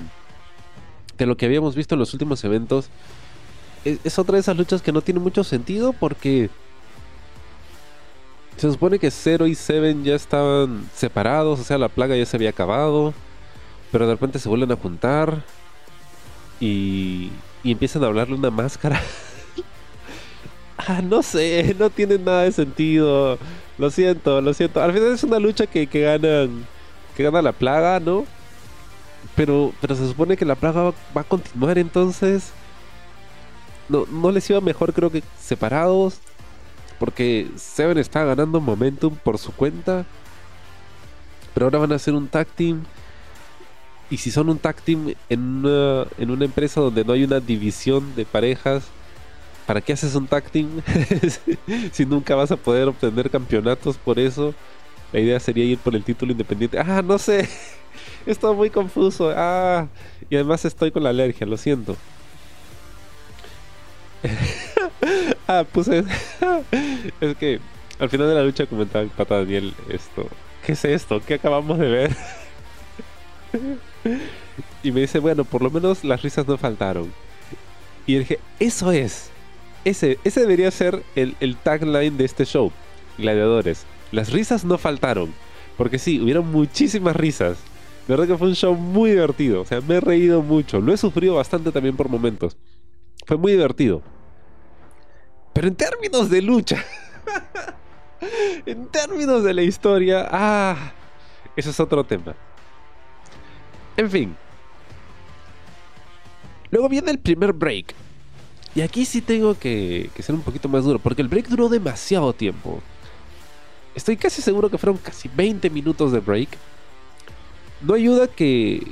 [1.16, 2.90] de lo que habíamos visto en los últimos eventos,
[3.84, 6.50] es, es otra de esas luchas que no tiene mucho sentido porque
[8.58, 12.36] se supone que Zero y Seven ya estaban separados, o sea, la plaga ya se
[12.36, 13.14] había acabado,
[13.92, 15.44] pero de repente se vuelven a juntar
[16.58, 17.30] y,
[17.62, 19.00] y empiezan a hablarle una máscara.
[21.04, 23.38] no sé, no tiene nada de sentido.
[23.76, 24.82] Lo siento, lo siento.
[24.82, 26.66] Al final es una lucha que, ganan,
[27.16, 28.24] que gana la plaga, ¿no?
[29.36, 32.52] Pero, pero se supone que la plaga va, va a continuar entonces.
[33.88, 36.20] No, no les iba mejor creo que separados
[36.98, 40.04] porque Seven está ganando momentum por su cuenta.
[41.54, 42.84] Pero ahora van a hacer un tag team.
[44.10, 47.40] Y si son un tag team en una, en una empresa donde no hay una
[47.40, 48.84] división de parejas,
[49.68, 50.80] ¿para qué haces un tag team?
[51.92, 54.54] si nunca vas a poder obtener campeonatos por eso.
[55.12, 56.78] La idea sería ir por el título independiente.
[56.78, 57.46] Ah, no sé.
[58.26, 59.30] Estoy muy confuso.
[59.36, 59.86] Ah,
[60.30, 61.98] y además estoy con la alergia, lo siento.
[65.46, 66.02] ah, puse.
[67.20, 67.60] es que
[67.98, 70.26] al final de la lucha comentaba el pata Daniel esto.
[70.64, 71.20] ¿Qué es esto?
[71.26, 72.16] ¿Qué acabamos de ver?
[74.82, 77.12] y me dice, bueno, por lo menos las risas no faltaron.
[78.06, 79.30] Y dije, eso es.
[79.88, 82.70] Ese, debería ser el, el tagline de este show.
[83.16, 83.86] Gladiadores.
[84.12, 85.32] Las risas no faltaron.
[85.78, 87.56] Porque sí, hubieron muchísimas risas.
[88.06, 89.62] De verdad que fue un show muy divertido.
[89.62, 90.82] O sea, me he reído mucho.
[90.82, 92.58] Lo he sufrido bastante también por momentos.
[93.26, 94.02] Fue muy divertido.
[95.54, 96.84] Pero en términos de lucha.
[98.66, 100.28] en términos de la historia.
[100.30, 100.92] Ah.
[101.56, 102.34] Eso es otro tema.
[103.96, 104.36] En fin.
[106.70, 107.94] Luego viene el primer break.
[108.78, 111.00] Y aquí sí tengo que, ser un poquito más duro.
[111.00, 112.80] Porque el break duró demasiado tiempo.
[113.96, 116.50] Estoy casi seguro que fueron casi 20 minutos de break.
[117.80, 118.86] No ayuda que...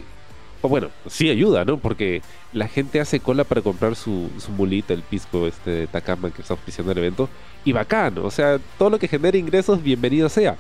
[0.61, 1.79] O bueno, sí ayuda, ¿no?
[1.79, 2.21] Porque
[2.53, 6.43] la gente hace cola para comprar su, su mulita, el pisco este de Takama que
[6.43, 7.29] está oficiando el evento.
[7.65, 10.57] Y bacán, o sea, todo lo que genere ingresos, bienvenido sea.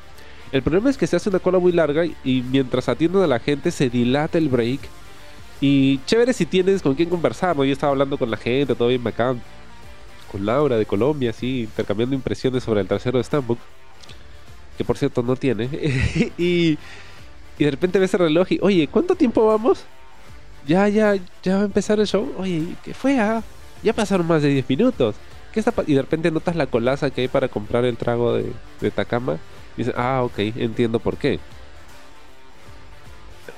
[0.52, 3.40] El problema es que se hace una cola muy larga y mientras atienden a la
[3.40, 4.82] gente se dilata el break.
[5.60, 7.56] Y chévere si tienes con quién conversar.
[7.56, 9.40] Yo estaba hablando con la gente, todo bien bacán.
[10.30, 13.58] Con Laura de Colombia, así, intercambiando impresiones sobre el trasero de Stambuk
[14.76, 15.64] que por cierto no tiene,
[16.38, 16.78] y,
[17.58, 19.84] y de repente ves el reloj y, oye, ¿cuánto tiempo vamos?
[20.66, 22.32] Ya, ya, ya va a empezar el show.
[22.38, 23.18] Oye, ¿qué fue?
[23.20, 23.42] Ah?
[23.82, 25.14] Ya pasaron más de 10 minutos.
[25.52, 28.52] ¿Qué está y de repente notas la colaza que hay para comprar el trago de,
[28.80, 29.34] de Takama.
[29.76, 31.38] Y dices, ah, ok, entiendo por qué.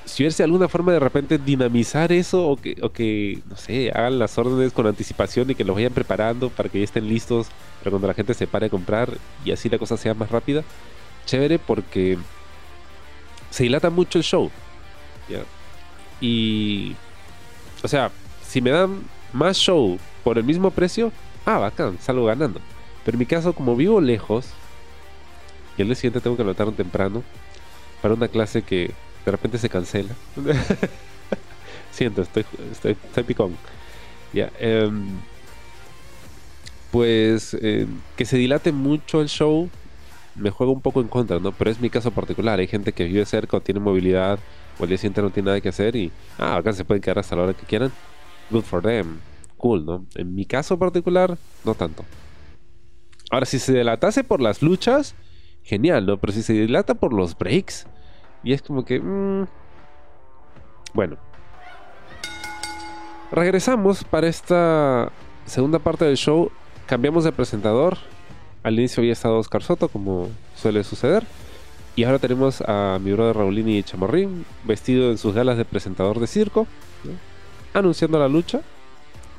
[0.05, 4.19] Si hubiese alguna forma de repente dinamizar eso o que, o que, no sé, hagan
[4.19, 7.49] las órdenes con anticipación y que los vayan preparando para que ya estén listos
[7.79, 9.11] para cuando la gente se pare a comprar
[9.45, 10.65] y así la cosa sea más rápida,
[11.27, 12.19] chévere porque
[13.51, 14.51] se dilata mucho el show.
[16.21, 16.97] Y.
[17.83, 18.11] O sea,
[18.47, 21.13] si me dan más show por el mismo precio,
[21.47, 22.61] ah, bacán, salgo ganando.
[23.05, 24.47] Pero en mi caso, como vivo lejos,
[25.77, 27.23] y el día siguiente tengo que levantarme temprano
[28.03, 28.93] para una clase que
[29.25, 30.15] de repente se cancela.
[31.91, 33.57] Siento, estoy, estoy, picón.
[34.33, 34.51] Ya.
[34.59, 35.07] Em,
[36.91, 39.69] pues eh, que se dilate mucho el show
[40.39, 41.53] me juega un poco en contra, ¿no?
[41.53, 42.59] Pero es mi caso particular.
[42.59, 44.39] Hay gente que vive cerca o tiene movilidad
[44.79, 47.19] o el día siguiente no tiene nada que hacer y, ah, acá se pueden quedar
[47.19, 47.93] hasta la hora que quieran.
[48.51, 49.19] Good for them.
[49.57, 50.07] Cool, ¿no?
[50.15, 52.05] En mi caso particular, no tanto.
[53.31, 55.15] Ahora, si se dilatase por las luchas,
[55.63, 56.17] genial, ¿no?
[56.19, 57.87] Pero si se dilata por los breaks,
[58.43, 59.01] y es como que...
[59.01, 59.47] Mmm...
[60.95, 61.17] Bueno.
[63.31, 65.13] Regresamos para esta
[65.45, 66.51] segunda parte del show.
[66.87, 67.99] Cambiamos de presentador.
[68.63, 71.25] Al inicio había estado Oscar Soto, como suele suceder.
[71.95, 76.27] Y ahora tenemos a mi brother Raulini Chamarrín, vestido en sus galas de presentador de
[76.27, 76.67] circo,
[77.75, 78.61] anunciando la lucha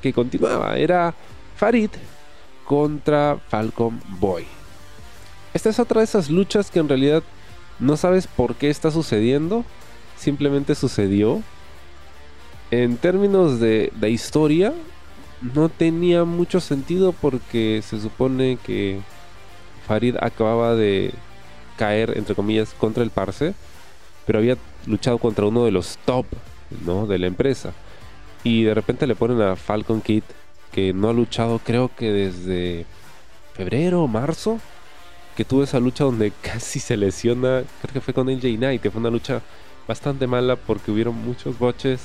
[0.01, 0.77] que continuaba.
[0.77, 1.13] Era
[1.55, 1.89] Farid
[2.65, 4.45] contra Falcon Boy.
[5.53, 7.23] Esta es otra de esas luchas que en realidad
[7.79, 9.65] no sabes por qué está sucediendo,
[10.17, 11.41] simplemente sucedió.
[12.71, 14.73] En términos de, de historia,
[15.41, 18.99] no tenía mucho sentido porque se supone que
[19.87, 21.13] Farid acababa de
[21.77, 23.53] caer, entre comillas, contra el Parse,
[24.25, 26.25] pero había luchado contra uno de los top
[26.85, 27.07] ¿no?
[27.07, 27.73] de la empresa.
[28.43, 30.23] Y de repente le ponen a Falcon Kid,
[30.71, 32.85] que no ha luchado creo que desde
[33.53, 34.59] febrero o marzo,
[35.39, 38.91] que tuvo esa lucha donde casi se lesiona, creo que fue con AJ Knight, que
[38.91, 39.41] fue una lucha
[39.87, 42.01] bastante mala porque hubieron muchos boches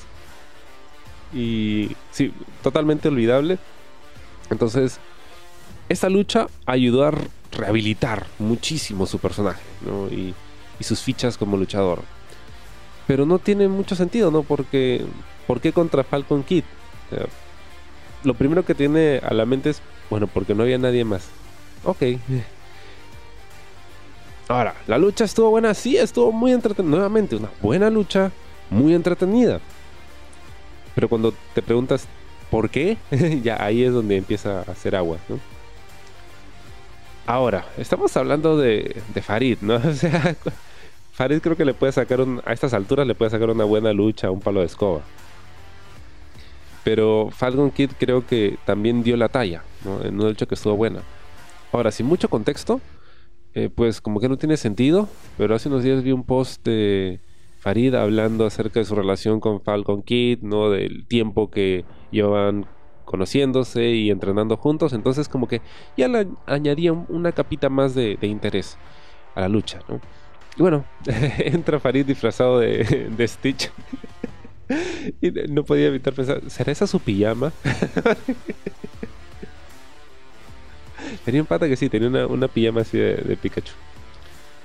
[1.32, 3.58] y sí, totalmente olvidable.
[4.50, 5.00] Entonces,
[5.88, 7.12] esta lucha ayudó a
[7.50, 9.62] rehabilitar muchísimo su personaje
[10.12, 10.32] y,
[10.84, 12.02] sus fichas como luchador.
[13.08, 14.44] Pero no tiene mucho sentido, ¿no?
[14.44, 15.04] Porque,
[15.48, 16.62] ¿por qué contra Falcon Kid?
[18.22, 21.26] lo primero que tiene a la mente es, bueno, porque no había nadie más.
[21.84, 22.02] Ok.
[24.48, 26.90] Ahora, la lucha estuvo buena, sí, estuvo muy entretenida.
[26.90, 28.30] Nuevamente, una buena lucha,
[28.70, 29.60] muy entretenida.
[30.94, 32.06] Pero cuando te preguntas
[32.50, 32.98] por qué,
[33.42, 35.38] ya ahí es donde empieza a hacer agua, ¿no?
[37.26, 39.76] Ahora, estamos hablando de, Farid, ¿no?
[39.84, 40.36] O sea,
[41.12, 44.30] Farid creo que le puede sacar a estas alturas le puede sacar una buena lucha
[44.30, 45.00] un palo de escoba.
[46.82, 50.02] Pero Falcon Kid creo que también dio la talla, ¿no?
[50.02, 51.00] En una lucha que estuvo buena.
[51.72, 52.80] Ahora, sin mucho contexto,
[53.54, 57.20] eh, pues como que no tiene sentido, pero hace unos días vi un post de
[57.60, 60.70] Farid hablando acerca de su relación con Falcon Kid, ¿no?
[60.70, 62.66] Del tiempo que llevan
[63.04, 64.92] conociéndose y entrenando juntos.
[64.92, 65.62] Entonces como que
[65.96, 68.76] ya le añadía una capita más de, interés
[69.36, 70.00] a la lucha, ¿no?
[70.56, 70.84] Y bueno,
[71.38, 73.70] entra Farid disfrazado de, de Stitch.
[75.20, 77.52] y no podía evitar pensar, ¿será esa su pijama?
[81.24, 83.72] Tenía un pata que sí, tenía una, una pijama así de, Pikachu.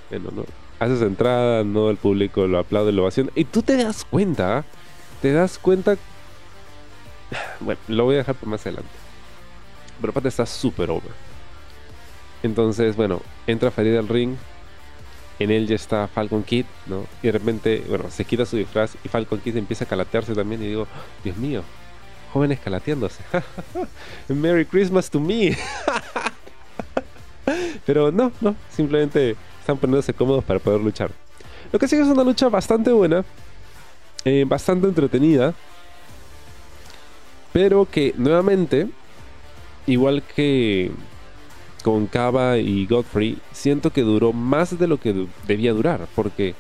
[0.10, 0.46] Bueno, ¿no?
[0.80, 3.32] Haces entrada, no el público lo aplaude, lo ovaciona.
[3.36, 4.66] Y tú te das cuenta,
[5.22, 5.98] te das cuenta.
[7.60, 8.90] Bueno, lo voy a dejar para más adelante.
[10.02, 11.12] Pero pata está súper over.
[12.42, 14.36] Entonces, bueno, entra Farid al ring.
[15.40, 17.06] En él ya está Falcon Kid, ¿no?
[17.22, 20.62] Y de repente, bueno, se quita su disfraz y Falcon Kid empieza a calatearse también.
[20.64, 20.88] Y digo,
[21.24, 21.64] Dios mío,
[22.34, 23.24] jóvenes calateándose.
[24.28, 25.56] Merry Christmas to me.
[27.86, 31.12] Pero no, no, simplemente están poniéndose cómodos para poder luchar.
[31.72, 33.24] Lo que sigue es una lucha bastante buena,
[34.26, 35.54] eh, bastante entretenida,
[37.54, 38.88] pero que nuevamente,
[39.86, 40.92] igual que
[41.84, 46.56] con Kaba y Godfrey, siento que duró más de lo que debía durar, porque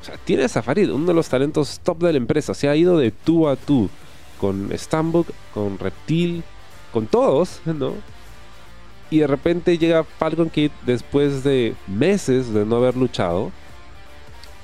[0.00, 0.18] o sea,
[0.92, 3.88] uno de los talentos top de la empresa, se ha ido de tú a tú
[4.40, 6.42] con Stambuk, con Reptil,
[6.92, 7.94] con todos, ¿no?
[9.12, 13.52] Y de repente llega Falcon Kid después de meses de no haber luchado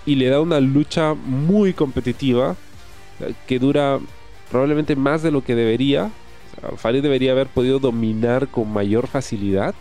[0.06, 2.56] y le da una lucha muy competitiva
[3.46, 3.98] que dura
[4.50, 6.10] probablemente más de lo que debería.
[6.82, 9.74] O debería haber podido dominar con mayor facilidad.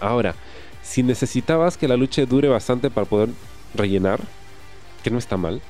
[0.00, 0.34] Ahora,
[0.82, 3.28] si necesitabas que la lucha dure bastante para poder
[3.72, 4.18] rellenar,
[5.04, 5.62] que no está mal,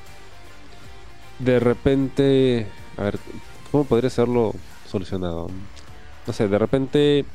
[1.37, 2.65] de repente
[2.97, 3.19] a ver,
[3.71, 4.55] ¿cómo podría serlo
[4.89, 5.51] solucionado?
[6.25, 7.25] No sé, de repente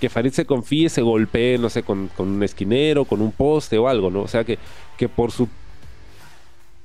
[0.00, 3.86] que Farid se confíe, se golpee, no sé, con, un esquinero, con un poste o
[3.86, 4.22] algo, ¿no?
[4.22, 4.58] O sea, que,
[4.96, 5.48] que por su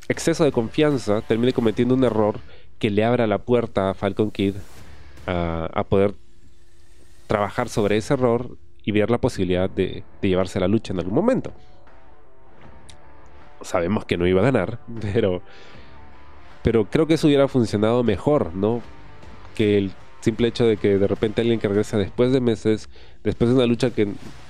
[0.08, 2.40] exceso de confianza termine cometiendo un error
[2.78, 4.56] que le abra la puerta a Falcon Kid
[5.26, 6.14] a, poder
[7.26, 11.16] trabajar sobre ese error y ver la posibilidad de, de llevarse la lucha en algún
[11.16, 11.52] momento.
[13.62, 15.42] Sabemos que no iba a ganar, pero
[16.66, 18.82] pero creo que eso hubiera funcionado mejor, ¿no?
[19.54, 22.90] Que el simple hecho de que de repente alguien que regresa después de meses,
[23.24, 24.08] después de una lucha que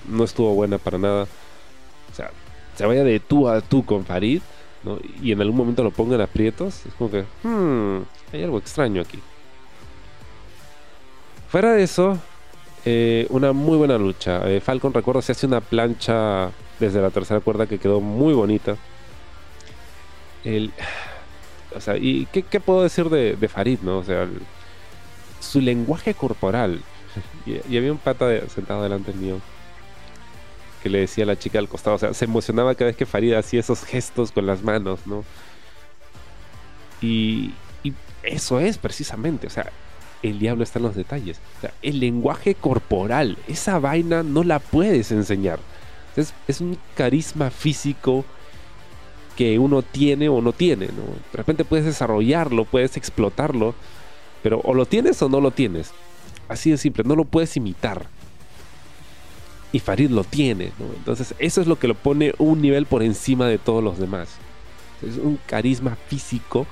[0.07, 2.31] no estuvo buena para nada, o sea,
[2.75, 4.41] se vaya de tú a tú con Farid,
[4.83, 4.99] ¿no?
[5.21, 9.19] Y en algún momento lo pongan aprietos, es como que, hmm, hay algo extraño aquí.
[11.49, 12.19] Fuera de eso,
[12.85, 14.41] eh, una muy buena lucha.
[14.49, 18.77] Eh, Falcon, recuerdo, se hace una plancha desde la tercera cuerda que quedó muy bonita.
[20.43, 20.71] El,
[21.75, 23.99] o sea, ¿y qué, puedo decir de, Farid, no?
[23.99, 24.27] O sea,
[25.45, 26.81] su lenguaje corporal.
[27.45, 29.39] Y, había un pata sentado delante mío
[30.83, 33.07] que le decía a la chica al costado, o sea, se emocionaba cada vez que
[33.07, 35.23] Farid hacía esos gestos con las manos, ¿no?
[37.01, 37.53] Y,
[38.23, 39.71] eso es precisamente, o sea,
[40.23, 41.39] el diablo está en los detalles.
[41.83, 45.59] El lenguaje corporal, esa vaina no la puedes enseñar.
[46.15, 48.25] Es, es un carisma físico
[49.35, 51.03] que uno tiene o no tiene, ¿no?
[51.31, 53.75] De repente puedes desarrollarlo, puedes explotarlo,
[54.45, 55.89] pero o lo tienes o no lo tienes.
[56.47, 58.05] Así de simple, no lo puedes imitar.
[59.71, 60.85] Y Farid lo tiene, ¿no?
[60.95, 64.29] Entonces eso es lo que lo pone un nivel por encima de todos los demás.
[65.01, 66.67] Es un carisma físico,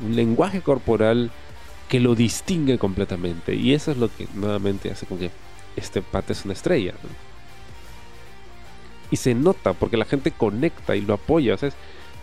[0.00, 1.32] un lenguaje corporal
[1.88, 3.56] que lo distingue completamente.
[3.56, 5.32] Y eso es lo que nuevamente hace con que
[5.74, 6.94] este pate es una estrella.
[9.10, 11.54] y se nota porque la gente conecta y lo apoya.
[11.54, 11.74] O sea, de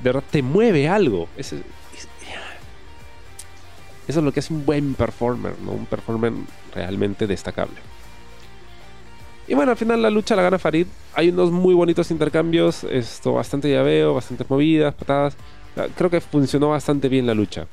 [0.03, 1.27] verdad te mueve algo.
[4.07, 5.71] Eso, es lo que hace un buen performer, ¿no?
[5.71, 6.33] Un performer
[6.73, 7.75] realmente destacable.
[9.47, 10.87] Y bueno, al final la lucha la gana Farid.
[11.13, 15.37] Hay unos muy bonitos intercambios, esto bastante llaveo, bastantes movidas, patadas.
[15.95, 17.67] Creo que funcionó bastante bien la lucha.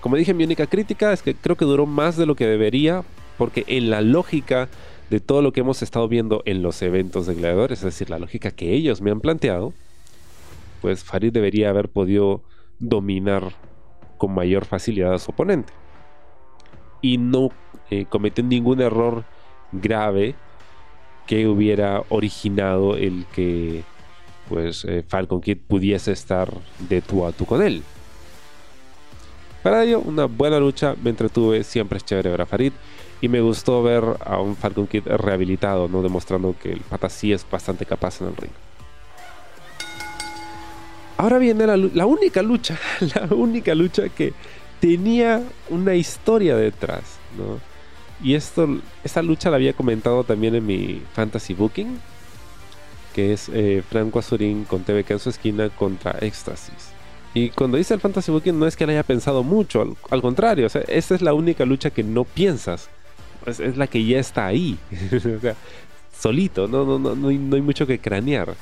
[0.00, 3.04] Como dije, mi única crítica es que creo que duró más de lo que debería,
[3.38, 4.68] porque en la lógica
[5.10, 8.18] de todo lo que hemos estado viendo en los eventos de gladiadores, es decir, la
[8.18, 9.72] lógica que ellos me han planteado,
[10.80, 12.42] pues Farid debería haber podido
[12.78, 13.52] dominar
[14.16, 15.72] con mayor facilidad a su oponente.
[17.02, 17.50] Y no
[17.90, 19.24] eh, cometió ningún error
[19.72, 20.34] grave
[21.26, 23.82] que hubiera originado el que
[24.48, 26.52] pues eh, Falcon Kid pudiese estar
[26.88, 27.82] de tú a tú con él.
[29.62, 32.72] Para ello, una buena lucha, me entretuve, siempre es chévere ver a Farid.
[33.20, 36.02] Y me gustó ver a un Falcon Kid rehabilitado, ¿no?
[36.02, 38.52] Demostrando que el pata sí es bastante capaz en el ring.
[41.16, 42.78] Ahora viene la, única lucha,
[43.14, 44.34] la única lucha que
[44.80, 47.58] tenía una historia detrás, ¿no?
[48.22, 51.98] Y esto, esta lucha la había comentado también en mi Fantasy Booking,
[53.14, 56.96] que es eh, Franco Azurín con TVK en su esquina contra Éxtasis.
[57.34, 60.66] Y cuando dice el Fantasy Booking no es que le haya pensado mucho, al, contrario,
[60.66, 62.88] o sea, esta es la única lucha que no piensas
[63.46, 64.78] es, la que ya está ahí.
[65.12, 65.54] o sea,
[66.18, 68.54] solito, no, no, no, no hay, mucho que cranear.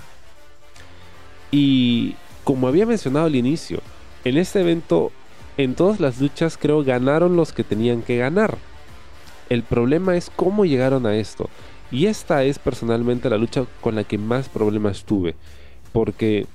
[1.50, 3.80] Y como había mencionado al inicio,
[4.24, 5.10] en este evento,
[5.56, 8.58] en todas las luchas creo ganaron los que tenían que ganar.
[9.48, 11.48] El problema es cómo llegaron a esto.
[11.90, 15.34] Y esta es personalmente la lucha con la que más problemas tuve.
[15.92, 16.46] Porque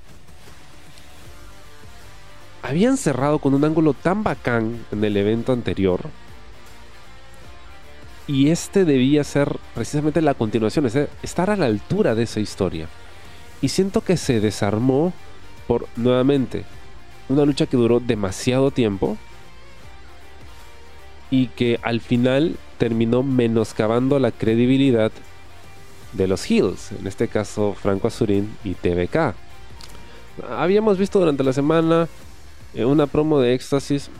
[2.62, 6.00] habían cerrado con un ángulo tan bacán en el evento anterior.
[8.26, 12.88] Y este debía ser precisamente la continuación, es estar a la altura de esa historia.
[13.60, 15.12] Y siento que se desarmó
[15.70, 16.64] por, nuevamente,
[17.28, 19.16] una lucha que duró demasiado tiempo
[21.30, 25.12] y que al final terminó menoscabando la credibilidad
[26.12, 29.36] de los Hills, en este caso Franco Azurín y TVK.
[30.58, 32.08] Habíamos visto durante la semana
[32.74, 34.10] eh, una promo de éxtasis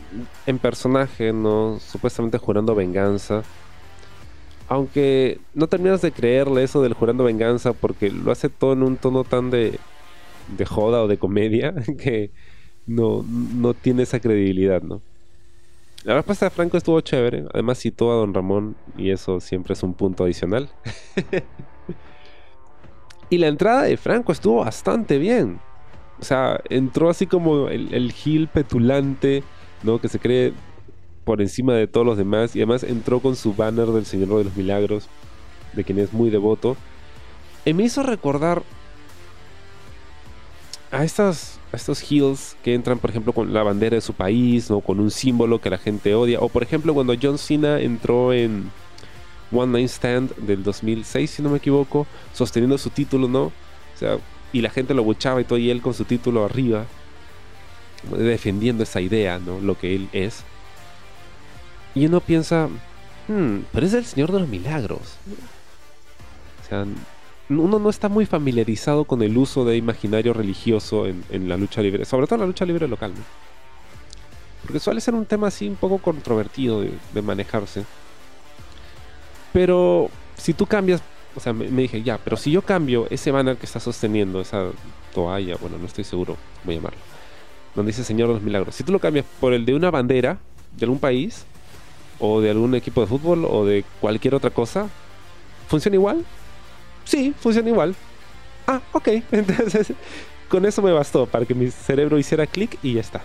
[0.45, 1.79] en personaje, ¿no?
[1.85, 3.43] Supuestamente jurando venganza.
[4.69, 8.95] Aunque no terminas de creerle eso del jurando venganza porque lo hace todo en un
[8.95, 9.81] tono tan de,
[10.57, 12.31] de joda o de comedia que
[12.87, 15.01] no, no tiene esa credibilidad, ¿no?
[16.03, 17.45] La respuesta de Franco estuvo chévere.
[17.53, 20.69] Además citó a Don Ramón y eso siempre es un punto adicional.
[23.29, 25.59] y la entrada de Franco estuvo bastante bien.
[26.19, 29.43] O sea, entró así como el, el Gil petulante,
[29.83, 30.01] ¿no?
[30.01, 30.53] Que se cree
[31.23, 32.55] por encima de todos los demás.
[32.55, 35.07] Y además entró con su banner del Señor de los Milagros,
[35.73, 36.77] de quien es muy devoto.
[37.63, 38.63] Y me hizo recordar
[40.91, 44.69] a estas a estos heels que entran, por ejemplo, con la bandera de su país,
[44.69, 44.81] ¿no?
[44.81, 46.39] Con un símbolo que la gente odia.
[46.41, 48.69] O, por ejemplo, cuando John Cena entró en
[49.53, 53.43] One Night Stand del 2006, si no me equivoco, sosteniendo su título, ¿no?
[53.43, 54.17] O sea,
[54.51, 56.85] y la gente lo buchaba y todo, y él con su título arriba,
[58.17, 59.61] defendiendo esa idea, ¿no?
[59.61, 60.43] Lo que él es.
[61.95, 62.67] Y uno piensa,
[63.29, 65.17] hmm, pero es el Señor de los Milagros.
[66.63, 66.85] O sea,
[67.59, 72.05] uno no está muy familiarizado con el uso de imaginario religioso en, la lucha libre,
[72.05, 73.11] sobre todo en la lucha libre local.
[74.61, 77.83] Porque suele ser un tema así un poco controvertido de, manejarse.
[79.53, 81.01] Pero si tú cambias,
[81.35, 84.67] o sea, me, dije, ya, pero si yo cambio ese banner que está sosteniendo, esa
[85.13, 86.99] toalla, bueno, no estoy seguro, voy a llamarlo,
[87.75, 90.37] donde dice Señor de los Milagros, si tú lo cambias por el de una bandera
[90.77, 91.45] de algún país,
[92.19, 94.87] o de algún equipo de fútbol, o de cualquier otra cosa,
[95.67, 96.23] ¿funciona igual?
[97.11, 97.93] Sí, funciona igual.
[98.65, 99.07] Ah, ok.
[99.33, 99.91] Entonces,
[100.47, 103.21] con eso me bastó para que mi cerebro hiciera clic y ya está.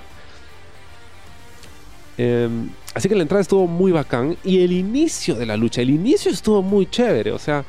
[2.18, 5.90] Em, así que la entrada estuvo muy bacán y el inicio de la lucha, el
[5.90, 7.30] inicio estuvo muy chévere.
[7.30, 7.64] O sea,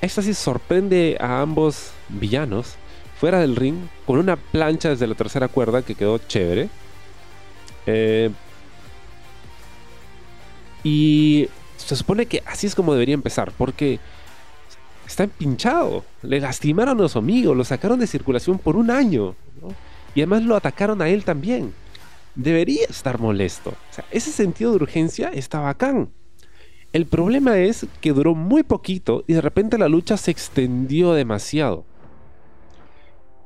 [0.00, 2.76] esta sí sorprende a ambos villanos
[3.18, 6.68] fuera del ring con una plancha desde la tercera cuerda que quedó chévere.
[7.86, 8.30] Eh,
[10.84, 11.48] y
[11.78, 13.98] se supone que así es como debería empezar, porque
[15.08, 16.04] está empinchado.
[16.22, 19.34] Le lastimaron a su amigo, lo sacaron de circulación por un año.
[20.14, 21.72] Y además lo atacaron a él también.
[22.34, 23.74] Debería estar molesto.
[24.10, 26.10] Ese sentido de urgencia está bacán.
[26.92, 31.84] El problema es que duró muy poquito y de repente la lucha se extendió demasiado.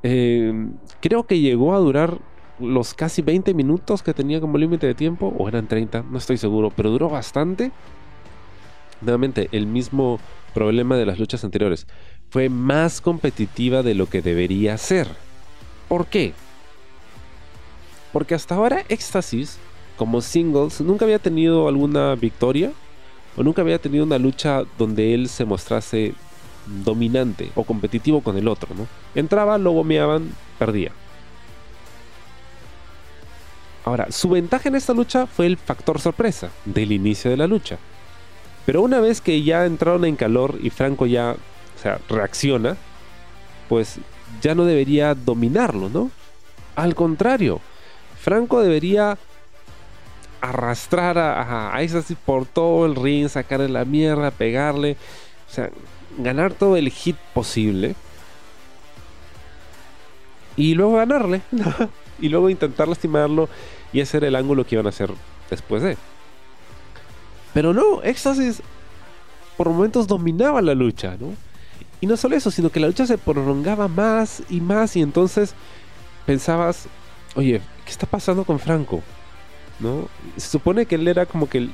[0.02, 2.18] Em, creo que llegó a durar
[2.58, 6.36] los casi 20 minutos que tenía como límite de tiempo, o eran 30, no estoy
[6.38, 7.72] seguro, pero duró bastante.
[9.00, 10.20] Nuevamente, el mismo
[10.54, 11.86] problema de las luchas anteriores.
[12.30, 15.08] Fue más competitiva de lo que debería ser.
[15.88, 16.32] ¿Por qué?
[18.12, 19.58] Porque hasta ahora Éxtasis,
[19.96, 22.72] como singles, nunca había tenido alguna victoria
[23.36, 26.14] o nunca había tenido una lucha donde él se mostrase
[26.84, 28.86] dominante o competitivo con el otro, ¿no?
[29.14, 30.92] Entraba, lo gomeaban, perdía.
[33.84, 37.78] Ahora, su ventaja en esta lucha fue el factor sorpresa del inicio de la lucha.
[38.64, 42.76] Pero una vez que ya entraron en calor y Franco ya, o sea, reacciona,
[43.68, 43.98] pues
[44.40, 46.10] ya no debería dominarlo, ¿no?
[46.76, 47.60] Al contrario,
[48.20, 49.18] Franco debería
[50.40, 54.96] arrastrar a, a, así por todo el ring, sacarle la mierda, pegarle,
[55.48, 55.70] o sea,
[56.18, 57.94] ganar todo el hit posible.
[60.56, 61.40] Y luego ganarle,
[62.20, 63.48] y luego intentar lastimarlo
[63.92, 65.10] y hacer el ángulo que iban a hacer
[65.50, 65.96] después de.
[67.54, 68.62] Pero no, Éxtasis
[69.56, 71.34] por momentos dominaba la lucha, ¿no?
[72.00, 75.54] Y no solo eso, sino que la lucha se prolongaba más y más y entonces
[76.26, 76.86] pensabas,
[77.36, 79.02] oye, ¿qué está pasando con Franco?
[79.78, 80.08] ¿No?
[80.36, 81.72] Se supone que él era como que el,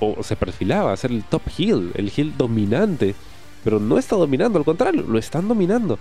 [0.00, 3.14] o se perfilaba a ser el top heel, el heel dominante,
[3.62, 5.98] pero no está dominando, al contrario, lo están dominando.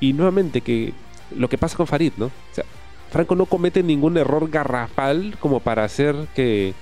[0.00, 0.94] Y nuevamente que
[1.36, 2.26] lo que pasa con Farid, ¿no?
[2.26, 2.64] O sea,
[3.10, 6.74] Franco no comete ningún error garrafal como para hacer que,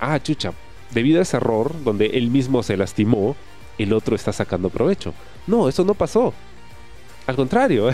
[0.00, 0.52] ah, chucha,
[0.92, 3.36] debido a ese error, donde él mismo se lastimó,
[3.78, 5.14] el otro está sacando provecho.
[5.46, 6.32] No, eso no pasó.
[7.26, 7.90] Al contrario,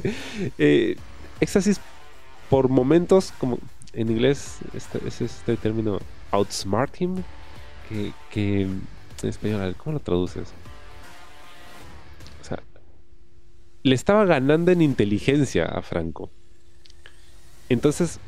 [0.58, 0.96] eh,
[1.40, 1.80] éxtasis
[2.48, 3.58] por momentos, como
[3.92, 5.98] en inglés este, es este término
[6.30, 7.22] outsmart him,
[8.30, 8.86] que, en
[9.22, 10.52] español, ¿cómo lo traduces?
[12.40, 12.62] O sea,
[13.82, 16.30] le estaba ganando en inteligencia a Franco.
[17.68, 18.20] Entonces,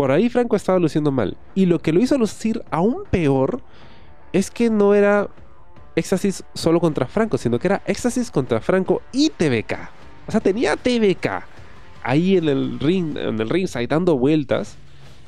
[0.00, 1.36] por ahí Franco estaba luciendo mal.
[1.54, 3.60] Y lo que lo hizo lucir aún peor
[4.32, 5.28] es que no era
[5.94, 9.74] éxtasis solo contra Franco, sino que era éxtasis contra Franco y TBK.
[10.26, 11.44] O sea, tenía TBK
[12.02, 14.76] ahí en el ring, en el ringside dando vueltas.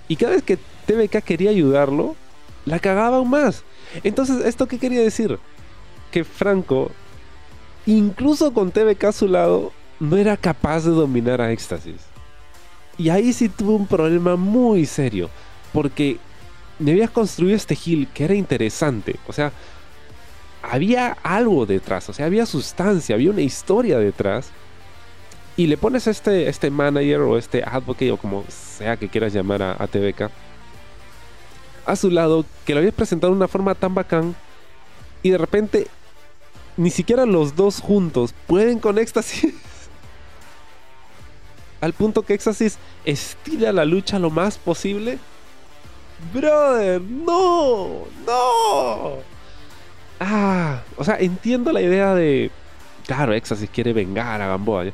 [0.09, 0.57] Y cada vez que
[0.87, 2.16] TBK quería ayudarlo,
[2.64, 3.64] la cagaba aún más.
[4.03, 5.39] Entonces, ¿esto qué quería decir?
[6.11, 6.91] Que Franco,
[7.85, 9.70] incluso con TBK a su lado,
[10.01, 12.12] no era capaz de dominar a Éxtasis.
[12.99, 15.30] Y ahí sí tuvo un problema muy serio.
[15.72, 16.18] Porque
[16.78, 19.16] me habías construido este hill que era interesante.
[19.26, 19.53] O sea,
[20.62, 22.09] había algo detrás.
[22.09, 24.51] O sea, había sustancia, había una historia detrás.
[25.57, 29.62] Y le pones este, este manager o este advocate o como sea que quieras llamar
[29.62, 29.86] a, a
[31.84, 34.34] a su lado que lo habías presentado de una forma tan bacán
[35.22, 35.86] y de repente
[36.76, 39.55] ni siquiera los dos juntos pueden con éxtasis.
[41.83, 45.18] Al punto que éxtasis estira la lucha lo más posible.
[46.33, 49.14] Brother, no, no.
[50.20, 52.53] Ah, o sea, entiendo la idea de,
[53.05, 54.85] claro, éxtasis quiere vengar a Gamboa.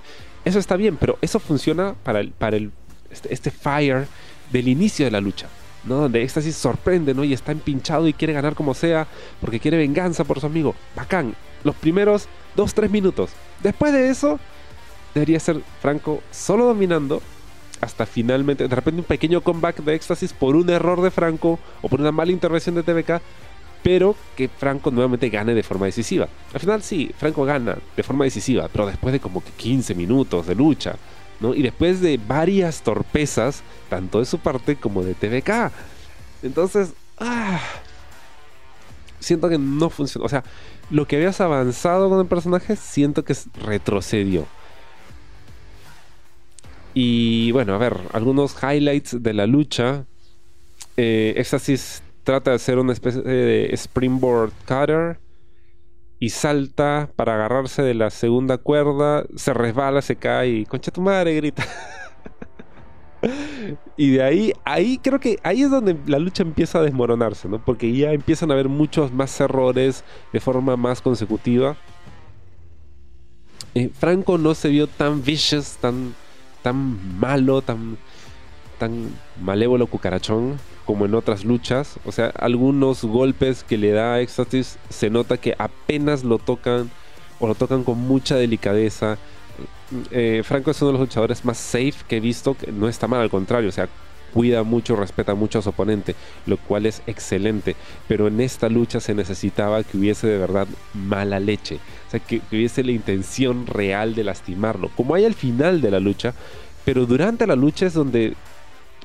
[0.46, 2.72] Eso está bien, pero eso funciona para el, para el,
[3.10, 4.08] este, este fire
[4.50, 5.46] del inicio de la lucha.
[5.84, 5.96] ¿no?
[5.96, 7.22] Donde Éxtasis sorprende, ¿no?
[7.22, 9.06] Y está empinchado y quiere ganar como sea,
[9.40, 10.74] porque quiere venganza por su amigo.
[10.96, 11.34] Bacán.
[11.64, 13.30] Los primeros 2-3 minutos.
[13.62, 14.40] Después de eso,
[15.18, 17.20] debería ser Franco solo dominando.
[17.80, 21.88] Hasta finalmente, de repente un pequeño comeback de Éxtasis por un error de Franco o
[21.88, 23.22] por una mala intervención de TVK,
[23.84, 26.28] pero que Franco nuevamente gane de forma decisiva.
[26.52, 30.46] Al final sí, Franco gana de forma decisiva, pero después de como que 15 minutos
[30.46, 30.96] de lucha.
[31.54, 35.70] Y después de varias torpezas, tanto de su parte como de TVK.
[36.42, 37.60] Entonces, ah,
[39.20, 40.26] siento que no funciona.
[40.26, 40.42] O sea,
[40.90, 44.46] lo que habías avanzado con el personaje, siento que retrocedió.
[46.94, 50.04] Y bueno, a ver, algunos highlights de la lucha.
[50.96, 51.42] Eh,
[52.24, 55.18] trata de hacer una especie de springboard cutter
[56.20, 61.00] y salta para agarrarse de la segunda cuerda, se resbala, se cae y concha tu
[61.00, 61.64] madre grita.
[63.96, 67.64] y de ahí, ahí creo que ahí es donde la lucha empieza a desmoronarse, ¿no?
[67.64, 71.76] Porque ya empiezan a haber muchos más errores de forma más consecutiva.
[73.74, 76.14] Eh, Franco no se vio tan vicious, tan,
[76.62, 77.98] tan malo, tan,
[78.78, 81.98] tan malévolo cucarachón como en otras luchas.
[82.04, 86.90] O sea, algunos golpes que le da a Éxtasis se nota que apenas lo tocan
[87.40, 89.18] o lo tocan con mucha delicadeza.
[90.10, 93.06] Eh, Franco es uno de los luchadores más safe que he visto, que no está
[93.06, 93.88] mal, al contrario, o sea,
[94.32, 96.14] cuida mucho, respeta mucho a su oponente,
[96.46, 97.76] lo cual es excelente.
[98.06, 101.76] Pero en esta lucha se necesitaba que hubiese de verdad mala leche,
[102.06, 106.00] o sea, que, hubiese la intención real de lastimarlo, como hay al final de la
[106.00, 106.34] lucha.
[106.84, 108.34] Pero durante la lucha es donde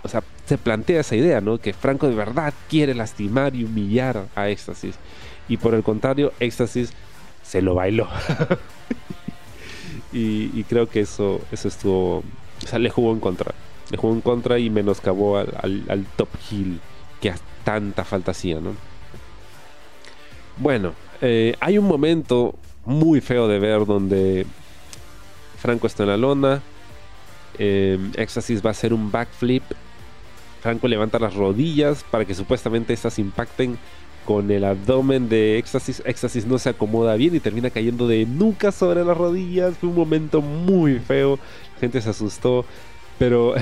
[0.03, 1.57] o sea, se plantea esa idea, ¿no?
[1.57, 4.95] Que Franco de verdad quiere lastimar y humillar a Éxtasis.
[5.47, 6.91] Y por el contrario, Éxtasis
[7.41, 8.07] se lo bailó.
[10.13, 12.17] y, creo que eso, eso estuvo.
[12.17, 13.53] O sea, le jugó en contra.
[13.89, 16.79] Le jugó en contra y menoscabó al, top heel
[17.21, 18.71] que tanta falta hacía, ¿no?
[20.57, 22.55] Bueno, eh, hay un momento
[22.85, 24.45] muy feo de ver donde
[25.57, 26.61] Franco está en la lona.
[27.57, 29.63] Eh, Éxtasis va a hacer un backflip
[30.63, 33.77] Franco levanta las rodillas para que supuestamente estas impacten
[34.23, 36.01] con el abdomen de Éxtasis.
[36.05, 39.75] Éxtasis no se acomoda bien y termina cayendo de nuca sobre las rodillas.
[39.77, 41.37] Fue un momento muy feo.
[41.73, 42.63] La gente se asustó.
[43.23, 43.55] Pero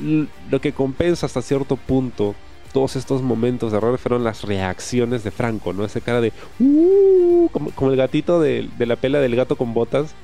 [0.50, 2.36] lo que compensa hasta cierto punto
[2.72, 5.84] todos estos momentos de error fueron las reacciones de Franco, ¿no?
[5.84, 10.14] Esa cara de uh", como, el gatito de, la pela del gato con botas,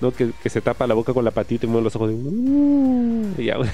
[0.00, 0.12] ¿no?
[0.12, 3.64] Que, se tapa la boca con la patita y mueve los ojos de uh",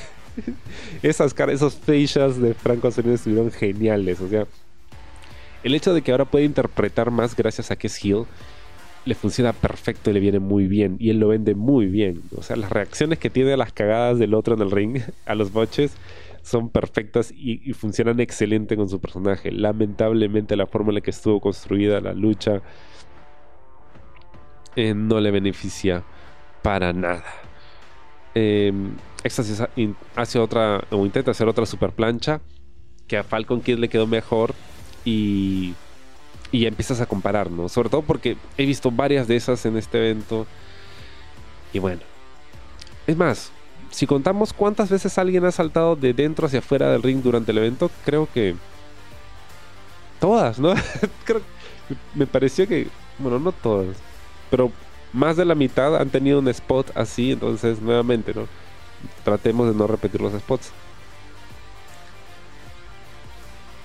[1.03, 4.19] esas caras, esos facials de Franco Antonio estuvieron geniales.
[4.23, 4.47] O sea,
[5.63, 8.25] el hecho de que ahora puede interpretar más gracias a que es Hill
[9.09, 10.97] le funciona perfecto y le viene muy bien.
[11.01, 12.23] Y él lo vende muy bien.
[12.37, 15.35] O sea, las reacciones que tiene a las cagadas del otro en el ring, a
[15.35, 15.97] los boches,
[16.43, 19.51] son perfectas y, funcionan excelente con su personaje.
[19.51, 22.63] Lamentablemente la forma en la que estuvo construida la lucha
[24.77, 26.05] eh, no le beneficia
[26.63, 27.25] para nada.
[28.35, 28.73] Eh,
[30.17, 32.41] hace otra, o intenta hacer otra super plancha,
[33.07, 34.55] que a Falcon Kid le quedó mejor
[35.05, 35.75] y,
[36.51, 37.69] y empiezas a comparar, ¿no?
[37.69, 40.47] Sobre todo porque he visto varias de esas en este evento.
[41.73, 42.01] Y bueno,
[43.07, 43.53] es más,
[43.91, 47.59] si contamos cuántas veces alguien ha saltado de dentro hacia afuera del ring durante el
[47.59, 48.55] evento, creo que
[50.21, 50.75] todas, ¿no?
[51.25, 51.43] Creo,
[52.15, 52.89] me pareció que,
[53.19, 53.97] bueno, no todas,
[54.51, 54.73] pero
[55.13, 58.47] más de la mitad han tenido un spot así, entonces nuevamente, ¿no?
[59.25, 60.71] Tratemos de no repetir los spots.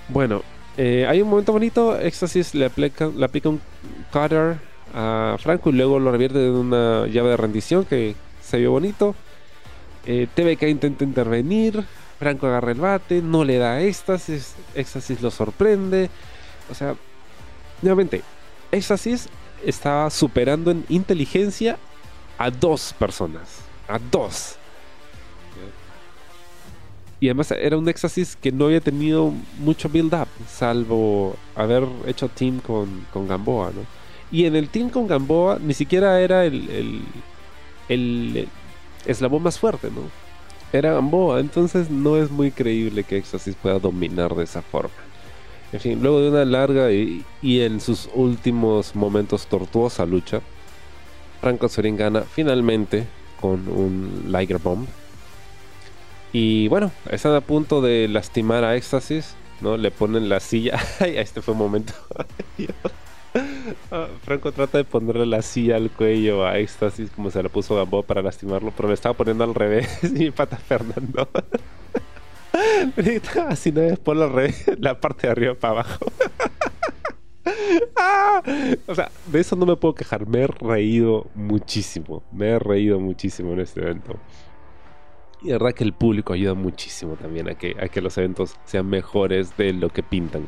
[0.09, 0.43] Bueno,
[0.78, 3.61] eh, hay un momento bonito, Éxtasis le aplica, un
[4.11, 4.57] cutter
[4.93, 9.15] a Franco y luego lo revierte en una llave de rendición que se vio bonito.
[10.05, 11.84] Eh, TBK intenta intervenir,
[12.19, 16.09] Franco agarra el bate, no le da éxtasis, éxtasis lo sorprende.
[16.69, 16.95] O sea,
[17.82, 18.21] nuevamente,
[18.71, 19.30] éxtasis
[19.65, 21.78] estaba superando en inteligencia
[22.38, 23.59] a dos personas.
[23.88, 24.57] A dos.
[27.24, 32.59] Y además era un éxtasis que no había tenido mucho build-up, salvo haber hecho team
[32.59, 33.86] con, con, Gamboa, ¿no?
[34.30, 37.01] Y en el team con Gamboa ni siquiera era el, el,
[37.88, 38.49] el
[39.05, 40.01] eslabón más fuerte, ¿no?
[40.78, 44.91] Era Gamboa, entonces no es muy creíble que Éxtasis pueda dominar de esa forma.
[45.71, 50.41] En fin, luego de una larga y, en sus últimos momentos tortuosa lucha,
[51.39, 53.07] Franco Sorin gana finalmente
[53.39, 54.89] con un Liger Bomb.
[56.34, 59.77] Y bueno, están a punto de lastimar a Éxtasis, ¿no?
[59.77, 60.79] Le ponen la silla.
[60.99, 61.93] Ay, este fue un momento.
[63.91, 67.75] Ah, Franco trata de ponerle la silla al cuello a Éxtasis como se la puso
[67.75, 71.29] Gamboa para lastimarlo, pero le estaba poniendo al revés y pata Fernando.
[73.47, 76.05] Así no es por al revés, la parte de arriba para abajo.
[77.95, 78.41] Ah,
[78.88, 80.27] o sea, de eso no me puedo quejar.
[80.27, 82.23] Me he reído muchísimo.
[82.31, 84.19] Me he reído muchísimo en este evento.
[85.44, 88.56] Y de verdad que el público ayuda muchísimo también a que, a que los eventos
[88.66, 90.48] sean mejores de lo que pintan.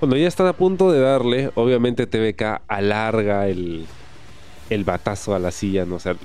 [0.00, 3.86] Cuando ya están a punto de darle, obviamente TVK alarga el,
[4.68, 5.94] el batazo a la silla, ¿no?
[5.94, 6.16] O sea,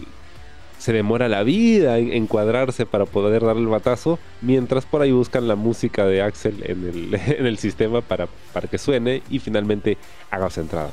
[0.80, 5.48] se demora la vida en, encuadrarse para poder dar el batazo, mientras por ahí buscan
[5.48, 10.00] la música de Axel en el, en el sistema para, para que suene y finalmente
[10.32, 10.90] haga su entrada.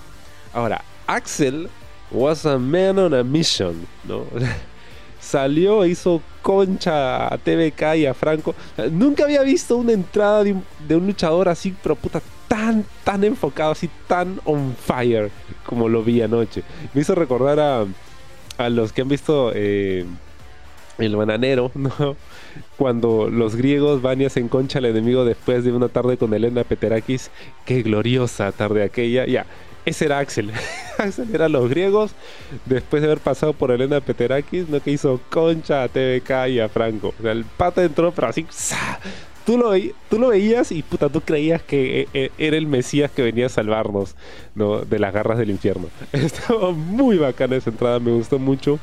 [0.53, 1.71] Ahora, Axel
[2.11, 4.25] was a man on a mission, ¿no?
[5.25, 8.55] Salió, hizo concha a TVK y a Franco.
[8.91, 10.53] Nunca había visto una entrada de
[10.97, 15.31] un, luchador así, pero puta, tan, tan enfocado, así tan on fire
[15.65, 16.63] como lo vi anoche.
[16.93, 17.87] Me hizo recordar a,
[18.59, 20.05] a los que han visto eh,
[20.99, 22.17] El Bananero, ¿no?
[22.77, 26.65] Cuando los griegos van y hacen concha al enemigo después de una tarde con Elena
[26.65, 27.31] Peterakis.
[27.65, 29.27] Qué gloriosa tarde aquella.
[29.27, 29.47] Ya,
[29.85, 30.53] ese era Axel.
[30.99, 32.13] Axel era los griegos
[32.65, 34.81] después de haber pasado por Elena Peterakis, ¿no?
[34.81, 37.15] Que hizo concha a TVK y a Franco.
[37.19, 38.47] O sea, el pata entró, pero así
[39.45, 39.73] tú lo,
[40.09, 43.47] tú lo veías y puta, tú creías que e, e, era el Mesías que venía
[43.47, 44.17] a salvarnos
[44.55, 44.81] ¿no?
[44.81, 45.89] de las garras del infierno.
[46.13, 48.79] Estaba muy bacana esa entrada, me gustó mucho.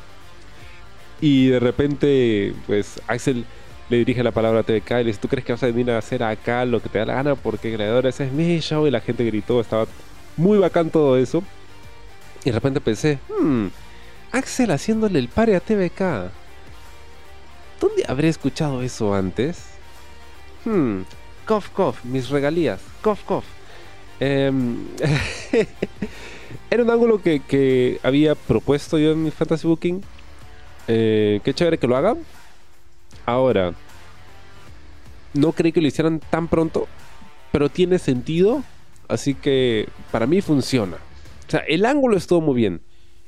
[1.20, 3.44] Y de repente, pues Axel
[3.88, 5.90] le dirige la palabra a TVK y le dice, ¿tú crees que vas a venir
[5.90, 7.34] a hacer acá lo que te da la gana?
[7.36, 9.86] Porque Gladiadores es mi show y la gente gritó, estaba
[10.36, 11.42] muy bacán todo eso.
[12.44, 13.66] Y de repente pensé, hmm,
[14.32, 16.30] Axel haciéndole el pare a TVK.
[17.80, 19.64] ¿Dónde habré escuchado eso antes?
[20.64, 21.02] Hmm,
[21.46, 23.44] cof, cof, mis regalías, cof, cof.
[24.20, 24.86] Em,
[26.70, 30.02] era un ángulo que, había propuesto yo en mi Fantasy Booking.
[30.88, 32.18] Eh, qué chévere que lo hagan.
[33.26, 33.74] Ahora,
[35.34, 36.86] no creí que lo hicieran tan pronto,
[37.50, 38.62] pero tiene sentido.
[39.08, 40.96] Así que para mí funciona.
[41.46, 42.82] O sea, el ángulo estuvo muy bien.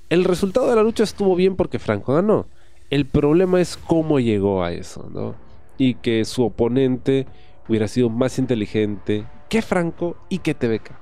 [0.09, 2.47] El resultado de la lucha estuvo bien porque Franco ganó.
[2.91, 5.45] El problema es cómo llegó a eso, ¿no?
[5.79, 7.27] y que su oponente
[7.69, 10.93] hubiera sido más inteligente que Franco y que TBK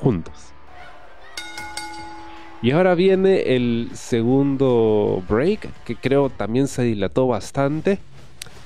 [0.00, 0.52] juntos.
[2.62, 7.98] Y ahora viene el segundo break, que creo también se dilató bastante.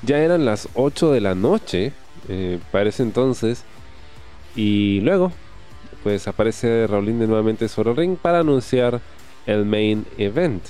[0.02, 1.92] Ya eran las 8 de la noche
[2.28, 3.64] eh, para ese entonces.
[4.56, 5.32] Y luego,
[6.02, 9.00] pues aparece Raulín de nuevamente sobre el ring para anunciar
[9.46, 10.62] el main event,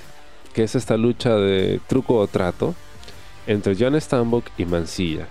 [0.52, 2.74] que es esta lucha de truco o trato
[3.46, 5.26] entre John Stambuk y Mancilla.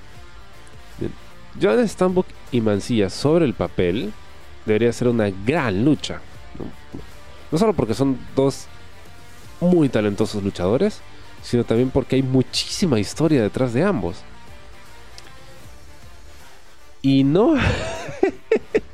[1.62, 4.14] John Stambuk y Mancilla sobre el papel
[4.66, 6.22] debería ser una gran lucha.
[7.52, 7.58] ¿no?
[7.58, 8.68] solo porque son dos
[9.60, 11.02] muy talentosos luchadores,
[11.42, 14.18] sino también porque hay muchísima historia detrás de ambos.
[17.02, 17.56] Y no.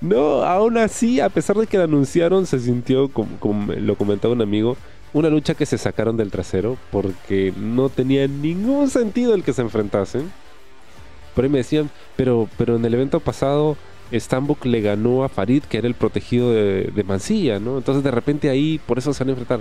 [0.00, 4.42] no, aún así, a pesar de que lo anunciaron, se sintió, como lo comentaba un
[4.42, 4.76] amigo,
[5.12, 9.62] una lucha que se sacaron del trasero porque no tenía ningún sentido el que se
[9.62, 10.30] enfrentasen.
[11.34, 13.76] Por ahí me decían, pero, pero en el evento pasado
[14.12, 17.78] Stambuk le ganó a Farid, que era el protegido de, de Mansilla, ¿no?
[17.78, 19.60] Entonces de repente ahí por eso se van a enfrentar.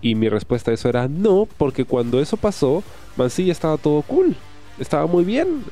[0.00, 2.82] Y mi respuesta a eso era no, porque cuando eso pasó,
[3.16, 4.36] Mansilla estaba todo cool.
[4.78, 5.64] Estaba muy bien,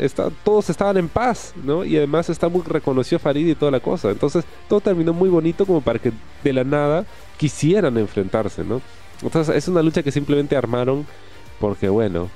[0.44, 1.84] todos estaban en paz, ¿no?
[1.84, 4.10] Y además está muy reconocido Farid y toda la cosa.
[4.10, 6.12] Entonces todo terminó muy bonito como para que
[6.44, 7.04] de la nada
[7.36, 8.80] quisieran enfrentarse, ¿no?
[9.22, 11.06] Entonces es una lucha que simplemente armaron
[11.58, 12.28] porque, bueno,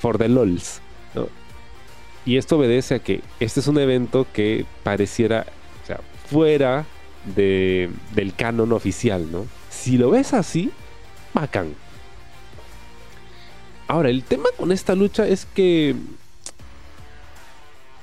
[0.00, 0.80] for the lols,
[1.14, 1.28] ¿no?
[2.24, 5.46] Y esto obedece a que este es un evento que pareciera,
[5.82, 6.84] o sea, fuera
[7.36, 9.46] de, del canon oficial, ¿no?
[9.70, 10.72] Si lo ves así,
[11.32, 11.74] bacán.
[13.88, 15.94] Ahora, el tema con esta lucha es que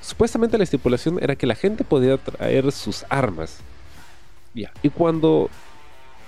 [0.02, 3.60] supuestamente la estipulación era que la gente podía traer sus armas.
[4.54, 4.72] Ya.
[4.82, 5.50] Y cuando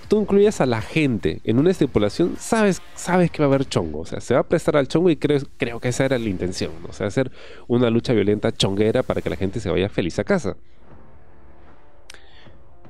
[0.08, 4.00] tú incluyes a la gente en una estipulación, sabes, sabes que va a haber chongo.
[4.00, 6.28] O sea, se va a prestar al chongo y creo, creo que esa era la
[6.28, 6.72] intención.
[6.88, 7.30] O sea, hacer
[7.66, 10.56] una lucha violenta chonguera para que la gente se vaya feliz a casa.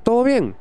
[0.03, 0.57] Todo bien.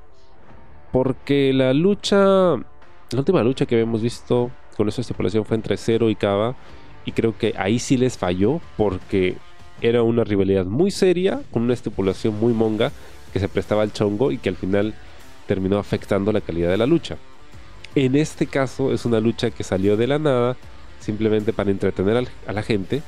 [0.91, 6.09] Porque la lucha, la última lucha que habíamos visto con esa estipulación fue entre Cero
[6.09, 6.55] y Cava.
[7.05, 9.37] Y creo que ahí sí les falló porque
[9.81, 12.91] era una rivalidad muy seria, con una estipulación muy monga,
[13.31, 14.95] que se prestaba al chongo y que al final
[15.47, 17.17] terminó afectando la calidad de la lucha.
[17.93, 20.57] En este caso es una lucha que salió de la nada,
[20.99, 23.03] simplemente para entretener a la gente.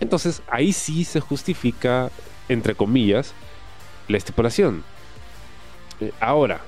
[0.00, 2.10] Entonces ahí sí se justifica,
[2.48, 3.34] entre comillas,
[4.08, 4.84] la estipulación.
[6.00, 6.60] Eh, ahora,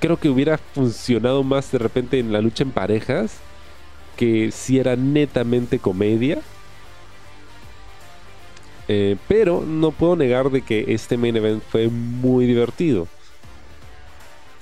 [0.00, 3.38] creo que hubiera funcionado más de repente en la lucha en parejas
[4.16, 6.40] que si era netamente comedia.
[8.88, 13.06] Eh, pero no puedo negar de que este main event fue muy divertido.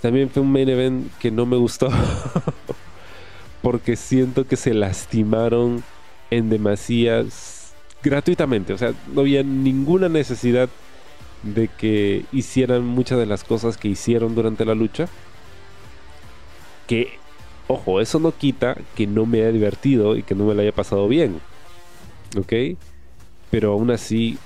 [0.03, 1.89] También fue un main event que no me gustó.
[3.62, 5.82] porque siento que se lastimaron
[6.30, 8.72] en demasías gratuitamente.
[8.72, 10.68] O sea, no había ninguna necesidad
[11.43, 15.09] de que hicieran muchas de las cosas que hicieron durante la lucha.
[16.87, 17.18] Que,
[17.68, 20.72] ojo, eso no quita que no me haya divertido y que no me lo haya
[20.72, 21.41] pasado bien.
[22.39, 22.78] ¿Ok?
[23.51, 24.39] Pero aún así,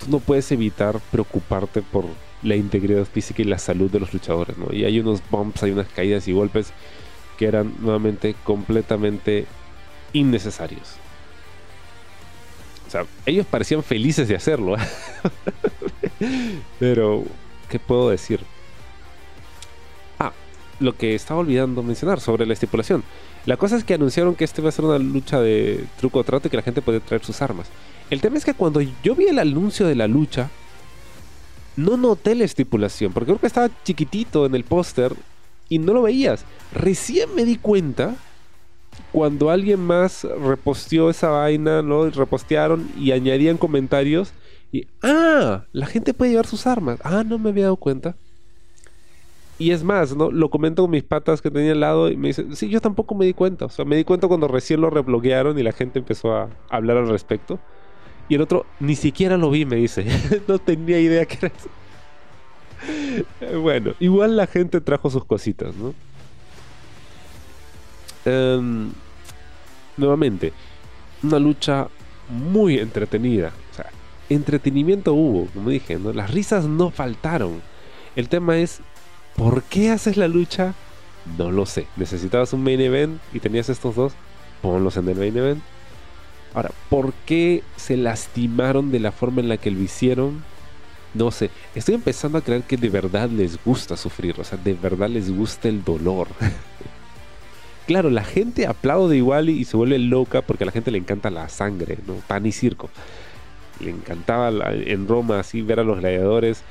[0.00, 2.04] tú no puedes evitar preocuparte por
[2.42, 4.72] la integridad física y la salud de los luchadores, ¿no?
[4.72, 6.72] Y hay unos bumps, hay unas caídas y golpes
[7.38, 9.46] que eran nuevamente completamente
[10.12, 10.96] innecesarios.
[12.86, 14.76] O sea, ellos parecían felices de hacerlo.
[14.76, 14.80] ¿eh?
[16.78, 17.24] Pero,
[17.68, 18.40] ¿qué puedo decir?
[20.80, 23.04] Lo que estaba olvidando mencionar sobre la estipulación.
[23.46, 26.24] La cosa es que anunciaron que este va a ser una lucha de truco o
[26.24, 27.68] trato y que la gente puede traer sus armas.
[28.10, 30.50] El tema es que cuando yo vi el anuncio de la lucha,
[31.76, 35.14] no noté la estipulación, porque creo que estaba chiquitito en el póster
[35.68, 36.44] y no lo veías.
[36.72, 38.14] Recién me di cuenta
[39.12, 42.08] cuando alguien más reposteó esa vaina, ¿no?
[42.10, 44.32] Repostearon y añadían comentarios.
[44.72, 46.98] Y, ah, la gente puede llevar sus armas.
[47.04, 48.16] Ah, no me había dado cuenta.
[49.58, 50.30] Y es más, ¿no?
[50.30, 53.14] Lo comento con mis patas que tenía al lado y me dicen, sí, yo tampoco
[53.14, 53.66] me di cuenta.
[53.66, 56.96] O sea, me di cuenta cuando recién lo rebloquearon y la gente empezó a hablar
[56.96, 57.60] al respecto.
[58.28, 60.06] Y el otro, ni siquiera lo vi, me dice.
[60.48, 61.68] no tenía idea que era eso.
[63.60, 65.94] bueno, igual la gente trajo sus cositas, ¿no?
[68.24, 68.90] Em,
[69.96, 70.52] nuevamente,
[71.22, 71.88] una lucha
[72.28, 73.52] muy entretenida.
[73.70, 73.90] O sea,
[74.28, 76.12] entretenimiento hubo, como dije, ¿no?
[76.12, 77.62] Las risas no faltaron.
[78.16, 78.80] El tema es,
[79.36, 80.74] ¿por qué haces la lucha?
[81.38, 81.86] No lo sé.
[81.96, 84.12] Necesitabas un main event y tenías estos dos.
[84.62, 85.62] Ponlos en el main event.
[86.54, 90.44] Ahora, ¿por qué se lastimaron de la forma en la que lo hicieron?
[91.12, 94.74] No sé, estoy empezando a creer que de verdad les gusta sufrir, o sea, de
[94.74, 96.28] verdad les gusta el dolor.
[97.86, 101.30] claro, la gente aplaude igual y, se vuelve loca porque a la gente le encanta
[101.30, 102.14] la sangre, ¿no?
[102.14, 102.90] Pan y circo.
[103.80, 106.62] Le encantaba en Roma así ver a los gladiadores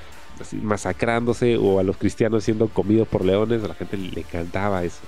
[0.62, 5.02] masacrándose o a los cristianos siendo comidos por leones, a la gente le encantaba eso.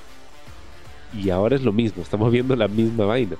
[1.13, 3.37] Y ahora es lo mismo, estamos viendo la misma vaina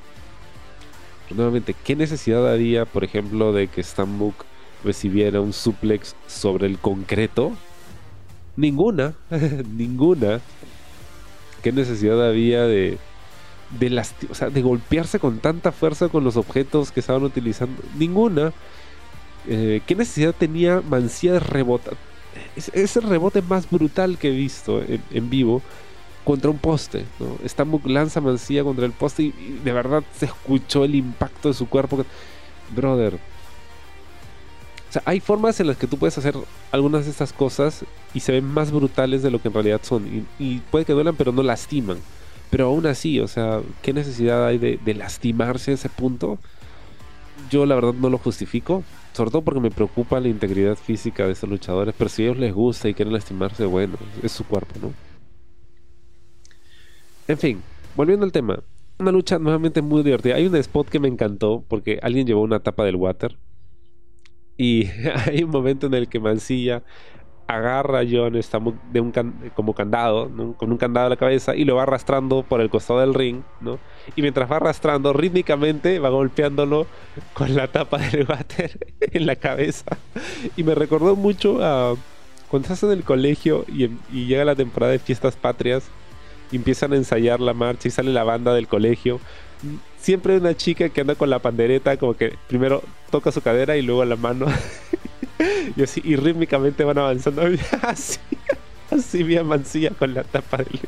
[1.34, 4.46] nuevamente, ¿qué necesidad había, por ejemplo, de que Stambuk
[4.84, 7.54] recibiera un suplex sobre el concreto?
[8.56, 9.16] Ninguna,
[9.76, 10.42] ninguna.
[11.64, 13.00] ¿Qué necesidad había de,
[13.80, 17.82] de, o sea, de golpearse con tanta fuerza con los objetos que estaban utilizando?
[17.98, 18.54] Ninguna.
[19.48, 21.96] Eh, ¿Qué necesidad tenía Mancía de rebotar?
[22.56, 24.82] Es, el rebote más brutal que he visto
[25.12, 25.62] en vivo
[26.26, 27.06] contra un poste.
[27.20, 27.80] ¿no?
[27.86, 32.04] Lanza Mancilla contra el poste y, de verdad se escuchó el impacto de su cuerpo.
[32.76, 33.14] Brother.
[34.90, 36.36] O sea, hay formas en las que tú puedes hacer
[36.72, 40.26] algunas de estas cosas y se ven más brutales de lo que en realidad son.
[40.40, 41.98] Y, puede que duelan, pero no lastiman.
[42.50, 46.40] Pero aún así, o sea, ¿qué necesidad hay de, de lastimarse a ese punto?
[47.50, 48.84] Yo la verdad no lo justifico.
[49.16, 51.96] Sobre todo porque me preocupa la integridad física de estos luchadores.
[51.98, 54.94] Pero si a ellos les gusta y quieren lastimarse, bueno, es su cuerpo, ¿no?
[57.26, 57.62] En fin,
[57.96, 58.62] volviendo al tema.
[59.00, 60.36] una lucha nuevamente muy divertida.
[60.36, 63.38] Hay un spot que me encantó porque alguien llevó una tapa del water.
[64.58, 64.88] Y
[65.28, 66.84] hay un momento en el que Mancilla
[67.48, 69.14] agarra a John estamos de un
[69.54, 73.00] como candado, con un candado a la cabeza y lo va arrastrando por el costado
[73.00, 73.42] del ring.
[74.16, 76.88] Y mientras va arrastrando rítmicamente va golpeándolo
[77.34, 79.98] con la tapa del water en la cabeza.
[80.56, 81.96] Y me recordó mucho a
[82.50, 85.90] cuando estás en el colegio y, y llega la temporada de fiestas patrias
[86.52, 89.20] y empiezan a ensayar la marcha y sale la banda del colegio.
[90.00, 93.82] Siempre una chica que anda con la pandereta, como que primero toca su cadera y
[93.82, 94.46] luego la mano.
[95.76, 97.44] y así, y rítmicamente van avanzando.
[97.82, 98.20] así,
[98.92, 100.80] así bien mancilla con la tapa del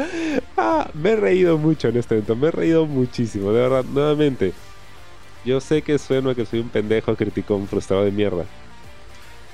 [0.56, 4.52] ah, me he reído mucho en este evento, me he reído muchísimo, de verdad, nuevamente.
[5.44, 8.44] Yo sé que suena que soy un pendejo criticón frustrado de mierda.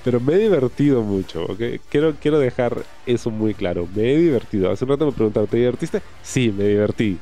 [0.05, 1.61] Pero me he divertido mucho, ¿ok?
[1.89, 3.89] Quiero, quiero dejar eso muy claro.
[3.95, 4.71] Me he divertido.
[4.71, 6.01] Hace un rato me preguntaron, ¿te divertiste?
[6.23, 7.19] Sí, me divertí.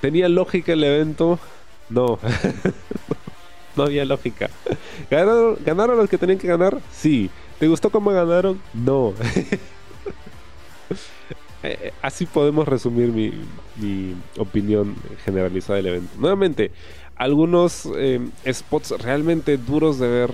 [0.00, 1.38] ¿Tenía lógica el evento?
[1.90, 2.18] No.
[3.76, 4.50] No había lógica.
[5.10, 6.78] ¿Ganaron, ¿Ganaron los que tenían que ganar?
[6.92, 7.30] Sí.
[7.58, 8.60] ¿Te gustó cómo ganaron?
[8.74, 9.14] No.
[11.62, 13.32] Eh, eh, así podemos resumir mi,
[13.76, 16.12] mi, opinión generalizada del evento.
[16.16, 16.70] Nuevamente,
[17.16, 18.20] algunos eh,
[18.52, 20.30] spots realmente duros de ver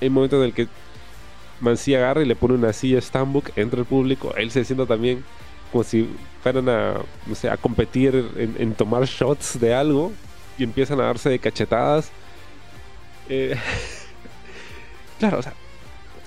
[0.00, 0.66] un momento en el que
[1.60, 4.86] Mancilla agarra y le pone una silla a Stambuk, entra el público, él se sienta
[4.86, 5.22] también
[5.70, 6.08] como si
[6.42, 6.94] fueran a,
[7.26, 10.10] no sé, a competir en, tomar shots de algo
[10.58, 12.10] y empiezan a darse de cachetadas.
[13.28, 13.56] Eh,
[15.18, 15.54] claro, o sea,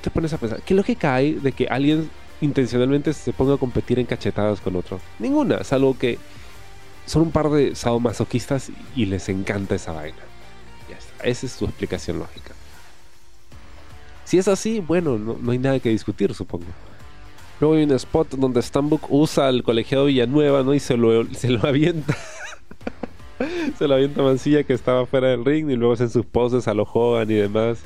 [0.01, 2.09] te pones a pensar, ¿qué lógica hay de que alguien
[2.41, 4.99] intencionalmente se ponga a competir en cachetadas con otro?
[5.19, 6.19] Ninguna, salvo que
[7.05, 10.17] son un par de sadomasoquistas y les encanta esa vaina.
[10.89, 12.53] Ya está, esa es su explicación lógica.
[14.26, 16.65] Si es así, bueno, no, hay nada que discutir, supongo.
[17.59, 20.74] Luego hay un spot donde Stambuk usa al colegiado Villanueva, ¿no?
[20.74, 22.17] Y se lo, se lo avienta.
[23.78, 26.74] se lo avienta Mancilla que estaba fuera del ring y luego hacen sus poses a
[26.74, 27.84] lo Hogan y demás.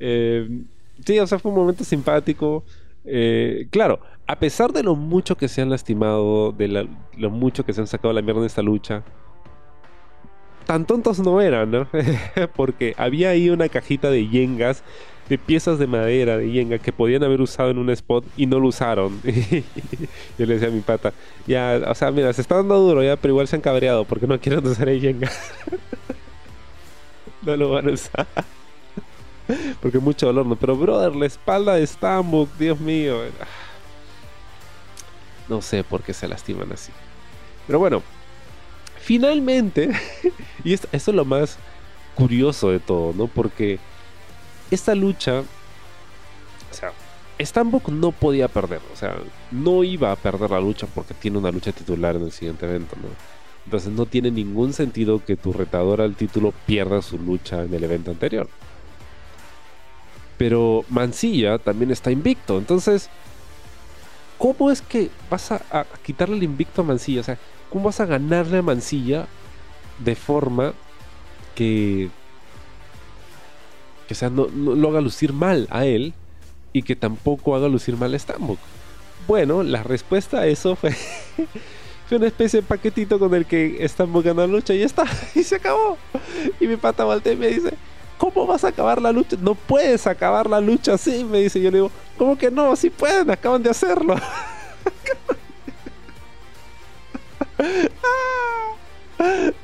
[0.00, 0.48] Eh,
[1.04, 2.64] sí, o sea, fue un momento simpático.
[3.04, 7.72] Eh, claro, a pesar de lo mucho que se han lastimado, de lo mucho que
[7.72, 9.04] se han sacado la mierda en esta lucha,
[10.66, 11.88] tan tontos no eran, ¿no?
[12.56, 14.82] Porque había ahí una cajita de yengas
[15.28, 18.60] de piezas de madera de yenga que podían haber usado en un spot y no
[18.60, 19.20] lo usaron.
[20.38, 21.12] Yo le decía a mi pata,
[21.46, 24.26] ya, o sea, mira, se está dando duro ya, pero igual se han cabreado porque
[24.26, 25.30] no quieren usar el yenga.
[27.42, 28.26] no lo van a usar.
[29.80, 30.56] porque mucho dolor, ¿no?
[30.56, 33.20] Pero, brother, la espalda de Stambuk, Dios mío.
[35.46, 36.90] No sé por qué se lastiman así.
[37.66, 38.02] Pero bueno,
[38.98, 39.90] finalmente,
[40.64, 41.58] y esto, esto es lo más
[42.14, 43.26] curioso de todo, ¿no?
[43.26, 43.78] Porque
[44.74, 46.92] esta lucha, o sea,
[47.40, 49.16] Stambuk no podía perder, o sea,
[49.50, 52.96] no iba a perder la lucha porque tiene una lucha titular en el siguiente evento,
[52.96, 53.08] ¿no?
[53.64, 57.82] Entonces no tiene ningún sentido que tu retador al título pierda su lucha en el
[57.82, 58.48] evento anterior.
[60.36, 63.08] Pero Mancilla también está invicto, entonces,
[64.38, 67.20] ¿cómo es que vas a, a quitarle el invicto a Mancilla?
[67.20, 67.38] O sea,
[67.70, 69.26] ¿cómo vas a ganarle a Mancilla
[69.98, 70.74] de forma
[71.54, 72.10] que
[74.06, 76.14] que sea, no, lo haga lucir mal a él
[76.72, 78.58] y que tampoco haga lucir mal a Stambuk.
[79.26, 80.92] Bueno, la respuesta a eso fue,
[82.08, 85.04] fue una especie de paquetito con el que Stambuk ganó la lucha y ya está,
[85.34, 85.96] y se acabó.
[86.60, 87.74] Y mi pata voltea y me dice,
[88.18, 89.36] ¿cómo vas a acabar la lucha?
[89.40, 91.60] No puedes acabar la lucha así, me dice.
[91.60, 92.74] Yo le digo, ¿cómo que no?
[92.76, 94.16] Sí pueden, acaban de hacerlo.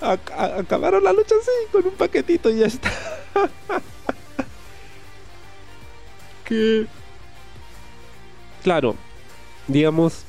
[0.01, 2.91] acabaron la lucha así, con un paquetito y ya está.
[8.63, 8.95] Claro,
[9.69, 10.25] digamos,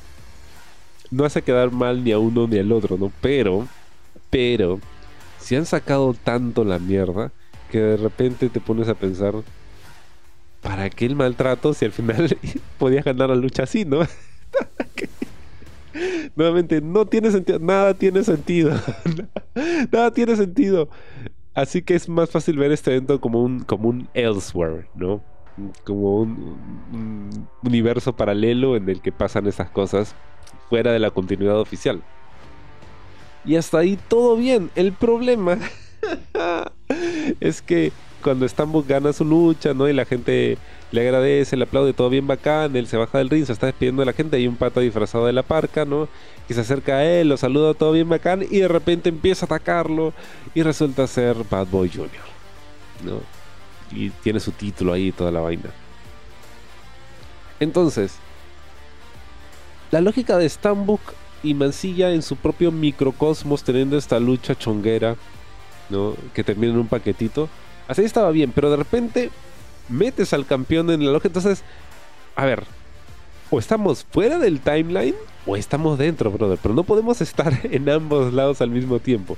[1.10, 3.12] no hace quedar mal ni a uno ni al otro, ¿no?
[3.20, 3.68] Pero,
[4.30, 4.80] pero,
[5.38, 7.32] si han sacado tanto la mierda
[7.70, 9.34] que de repente te pones a pensar,
[10.62, 12.38] ¿para qué el maltrato si al final
[12.78, 14.00] podías ganar la lucha así, ¿no?
[16.36, 18.72] Nuevamente, no tiene sentido, nada tiene sentido,
[19.92, 20.88] nada tiene sentido.
[21.54, 25.22] Así que es más fácil ver este evento como un, como un elsewhere, ¿no?
[25.84, 30.14] Como un, universo paralelo en el que pasan esas cosas
[30.68, 32.02] fuera de la continuidad oficial.
[33.44, 34.70] Y hasta ahí todo bien.
[34.74, 35.58] El problema
[37.40, 37.92] es que
[38.22, 39.88] cuando Stambuk gana su lucha, ¿no?
[39.88, 40.56] Y la gente
[40.92, 44.02] le agradece, le aplaude, todo bien bacán, él se baja del ring, se está despidiendo
[44.02, 46.08] de la gente, hay un pato disfrazado de la parca, ¿no?
[46.46, 49.46] Que se acerca a él, lo saluda, todo bien bacán, y de repente empieza a
[49.46, 50.12] atacarlo,
[50.54, 52.10] y resulta ser Bad Boy Jr.,
[53.04, 53.41] ¿no?
[53.94, 55.70] Y tiene su título ahí y toda la vaina.
[57.60, 58.14] Entonces,
[59.90, 61.00] la lógica de Stambuk
[61.42, 65.16] y Mancilla en su propio microcosmos teniendo esta lucha chonguera,
[65.90, 66.14] ¿no?
[66.34, 67.48] Que termina en un paquetito.
[67.88, 69.30] Así estaba bien, pero de repente
[69.88, 71.28] metes al campeón en la loja.
[71.28, 71.62] Entonces,
[72.36, 72.64] a ver,
[73.50, 75.14] o estamos fuera del timeline
[75.46, 76.58] o estamos dentro, brother.
[76.62, 79.36] Pero no podemos estar en ambos lados al mismo tiempo.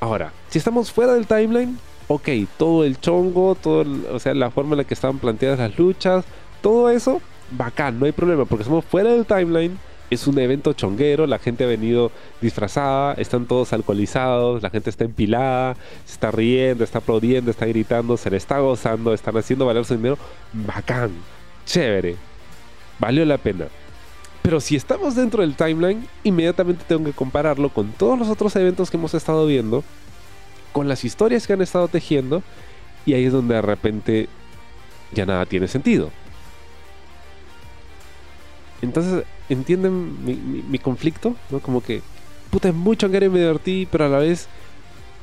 [0.00, 1.78] Ahora, si estamos fuera del timeline,
[2.08, 5.78] ok, todo el chongo, todo o sea, la forma en la que estaban planteadas las
[5.78, 6.24] luchas,
[6.60, 9.78] todo eso, bacán, no hay problema, porque estamos fuera del timeline.
[10.08, 15.02] Es un evento chonguero, la gente ha venido disfrazada, están todos alcoholizados, la gente está
[15.02, 19.84] empilada, se está riendo, está aplaudiendo, está gritando, se le está gozando, están haciendo valer
[19.84, 20.16] su dinero.
[20.52, 21.10] Bacán,
[21.64, 22.14] chévere,
[23.00, 23.66] valió la pena.
[24.42, 28.92] Pero si estamos dentro del timeline, inmediatamente tengo que compararlo con todos los otros eventos
[28.92, 29.82] que hemos estado viendo,
[30.76, 32.42] con las historias que han estado tejiendo,
[33.06, 34.28] y ahí es donde de repente
[35.10, 36.10] ya nada tiene sentido.
[38.82, 41.34] Entonces, ¿entienden mi, conflicto?
[41.48, 41.60] ¿No?
[41.60, 42.02] Como que,
[42.50, 44.48] puta, es mucho y me divertí, pero a la vez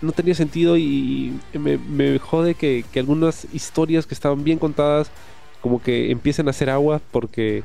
[0.02, 5.12] no tenía sentido y me, jode que, que, algunas historias que estaban bien contadas
[5.62, 7.62] como que empiecen a hacer agua porque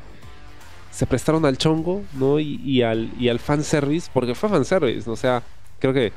[0.91, 2.39] se prestaron al chongo, ¿no?
[2.39, 5.15] Y, al, y al fanservice, porque fue fanservice, ¿no?
[5.15, 5.43] o sea,
[5.79, 6.13] creo que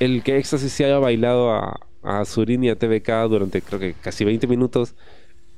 [0.00, 3.94] el que Éxtasis se haya bailado a, a Surin y a TVK durante creo que
[3.94, 4.94] casi 20 minutos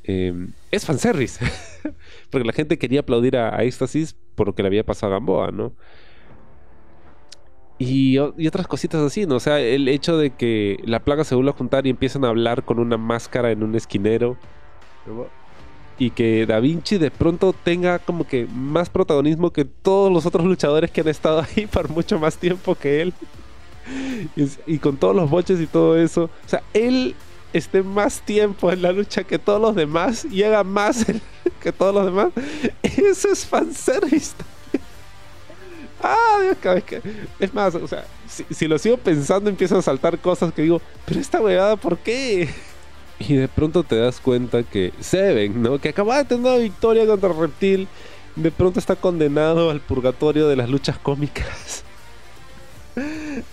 [0.05, 0.32] eh,
[0.70, 1.45] es fanservice.
[2.30, 5.51] porque la gente quería aplaudir a, Éxtasis por lo que le había pasado a Gamboa,
[5.51, 5.72] ¿no?
[7.78, 9.37] Y, otras cositas así, ¿no?
[9.37, 12.28] O sea, el hecho de que la plaga se vuelva a juntar y empiezan a
[12.28, 14.39] hablar con una máscara en un esquinero.
[15.99, 20.47] y que Da Vinci de pronto tenga como que más protagonismo que todos los otros
[20.47, 23.14] luchadores que han estado ahí por mucho más tiempo que él.
[24.66, 26.24] Y, con todos los boches y todo eso.
[26.24, 27.14] O sea, él
[27.53, 31.07] esté más tiempo en la lucha que todos los demás y haga más
[31.62, 32.28] que todos los demás.
[32.82, 34.34] Eso es fanservice.
[36.03, 37.01] Ah, Dios, cada vez que...
[37.41, 41.18] Es más, o sea, si, lo sigo pensando empiezan a saltar cosas que digo, pero
[41.18, 42.49] esta huevada, ¿por qué?
[43.18, 45.78] Y de pronto te das cuenta que Seven, ¿no?
[45.78, 47.89] Que acaba de tener una victoria contra Reptil,
[48.37, 51.86] de pronto está condenado al purgatorio de las luchas cómicas.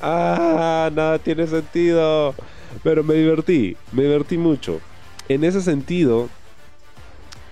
[0.02, 2.36] Ah, nada tiene sentido.
[2.84, 4.80] Pero me divertí, me divertí mucho.
[5.30, 6.30] En ese sentido,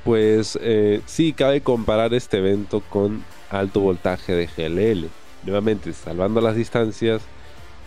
[0.04, 5.10] pues eh, sí cabe comparar este evento con alto voltaje de GLL.
[5.44, 7.22] Nuevamente, salvando las distancias,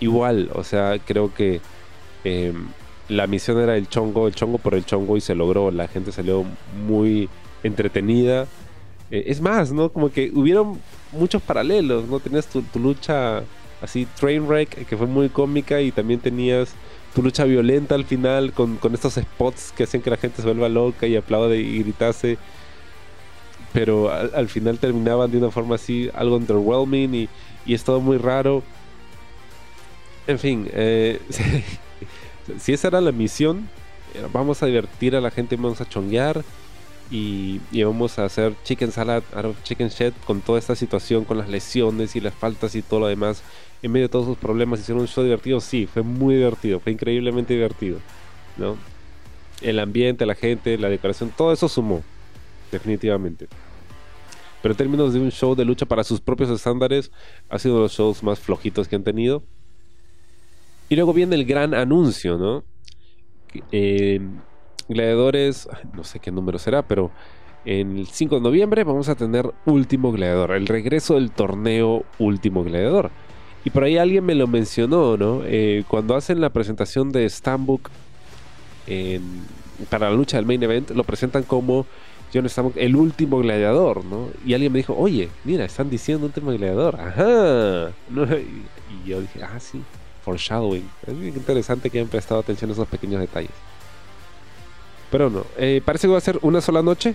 [0.00, 1.60] igual, o sea, creo que
[2.24, 2.68] em,
[3.08, 5.70] la misión era el chongo, el chongo por el chongo y se logró.
[5.70, 6.44] La gente salió
[6.86, 7.28] muy
[7.62, 8.46] entretenida.
[9.10, 9.90] Eh, es más, ¿no?
[9.90, 10.80] Como que hubieron
[11.12, 12.20] muchos paralelos, ¿no?
[12.20, 13.42] Tenías tu, lucha
[13.84, 16.74] así, Trainwreck, que fue muy cómica, y también tenías
[17.14, 20.68] tu lucha violenta al final con, estos spots que hacían que la gente se vuelva
[20.68, 22.38] loca y aplaude y gritase.
[23.72, 27.28] Pero al, final terminaban de una forma así, algo underwhelming y,
[27.66, 28.62] y es todo muy raro.
[30.26, 31.20] En fin, eh,
[32.58, 33.68] si esa era la misión,
[34.14, 36.44] eh, vamos a divertir a la gente, vamos a chonguear
[37.10, 39.22] y, vamos a hacer chicken salad
[39.62, 43.06] chicken shed con toda esta situación, con las lesiones y las faltas y todo lo
[43.08, 43.42] demás.
[43.84, 45.60] En medio de todos sus problemas, hicieron un show divertido.
[45.60, 47.98] Sí, fue muy divertido, fue increíblemente divertido.
[48.56, 48.78] ¿no?
[49.60, 52.02] El ambiente, la gente, la decoración, todo eso sumó,
[52.72, 53.46] definitivamente.
[54.62, 57.12] Pero en términos de un show de lucha para sus propios estándares,
[57.50, 59.42] ha sido uno de los shows más flojitos que han tenido.
[60.88, 62.64] Y luego viene el gran anuncio, ¿no?
[63.70, 64.18] Eh,
[64.88, 67.10] gladiadores, no sé qué número será, pero
[67.66, 72.64] en el 5 de noviembre vamos a tener Último Gladiador, el regreso del torneo Último
[72.64, 73.10] Gladiador.
[73.64, 75.42] Y por ahí alguien me lo mencionó, ¿no?
[75.44, 77.88] Eh, cuando hacen la presentación de Stambuk
[79.88, 81.86] para la lucha del main event, lo presentan como
[82.32, 84.28] John Stambuk, el último gladiador, ¿no?
[84.44, 87.00] Y alguien me dijo, oye, mira, están diciendo último gladiador.
[87.00, 87.90] Ajá.
[89.04, 89.82] y yo dije, ah, sí
[90.24, 90.88] foreshadowing.
[91.06, 93.50] Es interesante que hayan prestado atención a esos pequeños detalles.
[95.10, 97.14] Pero no, eh, parece que va a ser una sola noche.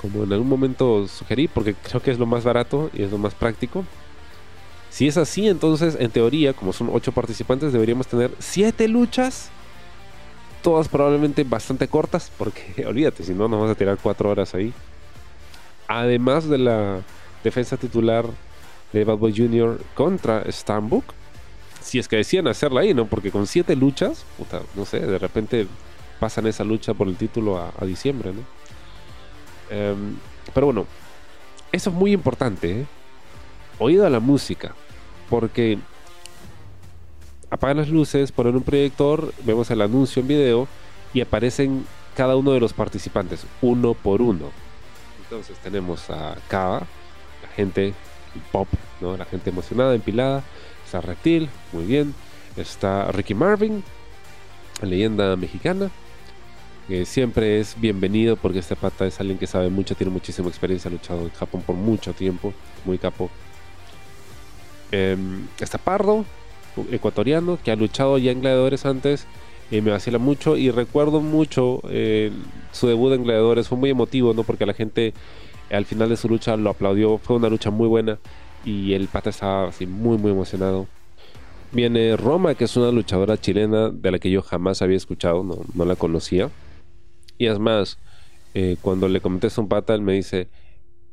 [0.00, 3.18] Como en algún momento sugerí, porque creo que es lo más barato y es lo
[3.18, 3.84] más práctico.
[4.94, 9.50] Si es así, entonces en teoría, como son 8 participantes, deberíamos tener 7 luchas.
[10.62, 14.72] Todas probablemente bastante cortas, porque olvídate, si no nos vamos a tirar 4 horas ahí.
[15.88, 17.00] Además de la
[17.42, 18.24] defensa titular
[18.92, 19.80] de Bad Boy Jr.
[19.96, 21.04] contra Stambuk
[21.80, 23.06] si es que decían hacerla ahí, ¿no?
[23.06, 25.66] Porque con siete luchas, puta, no sé, de repente
[26.20, 28.42] pasan esa lucha por el título a, diciembre, ¿no?
[29.70, 30.16] Em,
[30.54, 30.86] pero bueno,
[31.72, 32.86] eso es muy importante, ¿eh?
[33.80, 34.72] Oído a la música,
[35.28, 35.78] porque
[37.50, 40.68] apagan las luces, ponen un proyector, vemos el anuncio en video
[41.12, 41.84] y aparecen
[42.16, 44.50] cada uno de los participantes, uno por uno.
[45.22, 46.80] Entonces tenemos a Kava,
[47.42, 47.94] la gente
[48.52, 48.68] pop,
[49.00, 49.16] ¿no?
[49.16, 50.42] La gente emocionada, empilada.
[50.84, 52.14] Está Reptil, muy bien.
[52.56, 53.82] Está Ricky Marvin,
[54.82, 55.90] leyenda mexicana.
[56.88, 60.90] Que siempre es bienvenido porque este pata es alguien que sabe mucho, tiene muchísima experiencia,
[60.90, 62.52] ha luchado en Japón por mucho tiempo,
[62.84, 63.30] muy capo.
[64.94, 66.24] Em, está Pardo,
[66.92, 69.26] ecuatoriano, que ha luchado ya en gladiadores antes
[69.68, 72.30] y me vacila mucho y recuerdo mucho eh,
[72.70, 74.44] su debut en gladiadores, fue muy emotivo, ¿no?
[74.44, 75.12] Porque la gente
[75.68, 78.18] al final de su lucha lo aplaudió, fue una lucha muy buena
[78.64, 80.86] y el pata estaba así muy muy emocionado.
[81.72, 85.58] Viene Roma, que es una luchadora chilena de la que yo jamás había escuchado, no,
[85.74, 86.50] no la conocía.
[87.36, 87.98] Y es más,
[88.54, 90.46] eh, cuando le comenté a un pata, él me dice,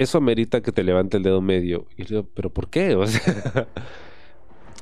[0.02, 1.86] eso amerita que te levante el dedo medio.
[1.98, 2.96] Y yo ¿pero por qué?
[3.02, 3.68] O sea,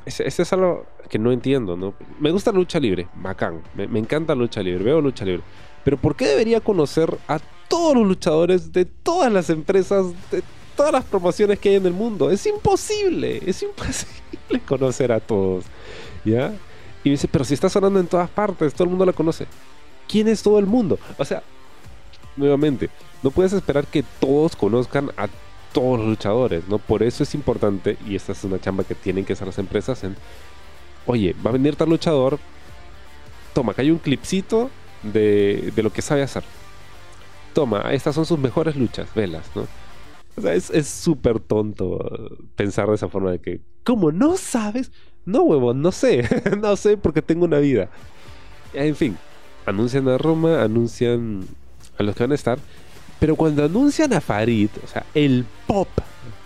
[0.05, 1.93] ese, es algo que no entiendo, ¿no?
[2.19, 3.61] Me gusta lucha libre, bacán.
[3.75, 5.43] Me, me encanta lucha libre, veo lucha libre.
[5.83, 10.41] Pero ¿por qué debería conocer a todos los luchadores de todas las empresas, de
[10.75, 12.31] todas las promociones que hay en el mundo.
[12.31, 15.65] Es imposible, es imposible conocer a todos.
[16.25, 16.53] ¿Ya?
[17.03, 19.45] Y me dice, pero si está sonando en todas partes, todo el mundo la conoce.
[20.07, 20.97] ¿Quién es todo el mundo?
[21.17, 21.43] O sea,
[22.39, 22.89] nuevamente,
[23.21, 25.27] no puedes esperar que todos conozcan a
[25.73, 26.79] todos los luchadores, ¿no?
[26.79, 30.03] Por eso es importante, y esta es una chamba que tienen que hacer las empresas
[30.03, 30.15] en,
[31.05, 32.39] oye, va a venir tal luchador,
[33.53, 34.69] toma, que hay un clipcito
[35.03, 36.43] de, de lo que sabe hacer.
[37.53, 39.67] Toma, estas son sus mejores luchas, velas, ¿no?
[40.37, 41.99] O sea, es súper tonto
[42.55, 44.91] pensar de esa forma de que, ¿cómo no sabes?
[45.25, 46.27] No, huevo, no sé.
[46.61, 47.89] no sé porque tengo una vida.
[48.73, 49.17] En fin,
[49.65, 51.45] anuncian a Roma, anuncian
[51.99, 52.57] a los que van a estar.
[53.19, 55.89] Pero cuando anuncian a Farid, o sea, el pop,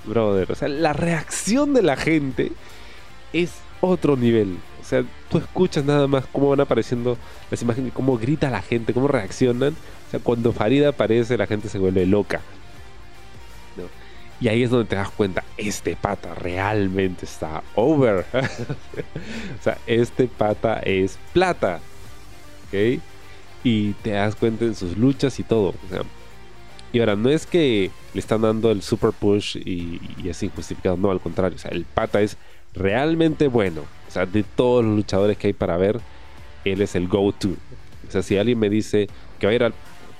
[0.05, 2.51] brother, o sea, la reacción de la gente
[3.31, 4.57] es otro nivel.
[4.81, 7.17] O sea, tú escuchas nada más cómo van apareciendo
[7.49, 9.73] las imágenes, cómo grita la gente, cómo reaccionan.
[10.07, 12.41] O sea, cuando Farid aparece, la gente se vuelve loca.
[14.39, 18.25] Y ahí es donde te das cuenta, este pata realmente está over.
[18.33, 21.79] o sea, este pata es plata.
[22.67, 22.99] ¿Ok?
[23.63, 25.73] Y te das cuenta en sus luchas y todo.
[26.91, 31.09] Y ahora, no es que le están dando el super push y, es injustificado, no,
[31.09, 31.55] al contrario.
[31.55, 32.37] O sea, el pata es
[32.73, 33.81] realmente bueno.
[34.07, 35.99] O sea, de todos los luchadores que hay para ver,
[36.65, 37.49] él es el go-to.
[38.07, 39.07] O sea, si alguien me dice
[39.39, 39.73] que va a ir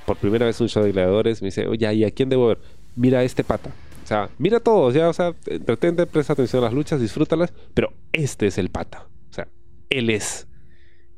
[0.06, 2.48] por primera vez a un show de gladiadores, me dice, oye, ¿y a quién debo
[2.48, 2.60] ver?
[2.96, 3.70] Mira a este pata.
[4.04, 7.94] O sea, mira todos, ya, o sea, entretente, presta atención a las luchas, disfrútalas, pero
[8.12, 9.08] este es el pata.
[9.30, 9.48] O sea,
[9.90, 10.48] él es.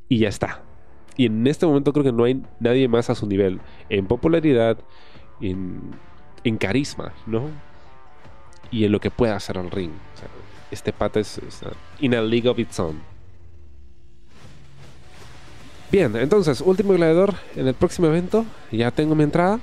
[0.08, 0.65] Y ya está.
[1.16, 4.78] Y en este momento creo que no hay nadie más a su nivel en popularidad,
[5.40, 5.96] en,
[6.58, 7.48] carisma, ¿no?
[8.70, 9.92] Y en lo que pueda hacer al ring.
[10.70, 11.62] Este pata es, es
[12.00, 13.00] in a league of its own.
[15.90, 18.44] Bien, entonces, último gladiador en el próximo evento.
[18.72, 19.60] Ya tengo mi entrada.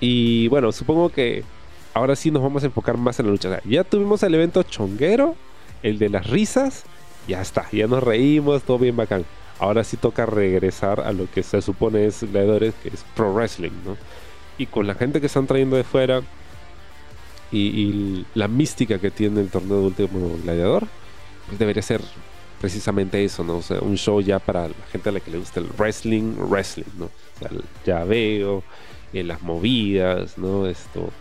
[0.00, 1.44] Y bueno, supongo que
[1.94, 3.60] ahora sí nos vamos a enfocar más en la lucha.
[3.64, 5.36] ya tuvimos el evento chonguero,
[5.82, 6.84] el de las risas,
[7.28, 9.24] ya está, ya nos reímos, todo bien bacán.
[9.62, 13.70] Ahora sí toca regresar a lo que se supone es gladiadores, que es pro wrestling,
[13.86, 13.96] ¿no?
[14.58, 16.20] Y con la gente que están trayendo de fuera
[17.52, 20.88] y, la mística que tiene el torneo de último gladiador,
[21.46, 22.00] pues debería ser
[22.60, 23.58] precisamente eso, ¿no?
[23.58, 26.34] O sea, un show ya para la gente a la que le gusta el wrestling,
[26.38, 27.04] wrestling, ¿no?
[27.04, 27.38] O
[27.84, 28.62] sea, el
[29.12, 30.66] eh, las movidas, ¿no?
[30.66, 31.12] Esto,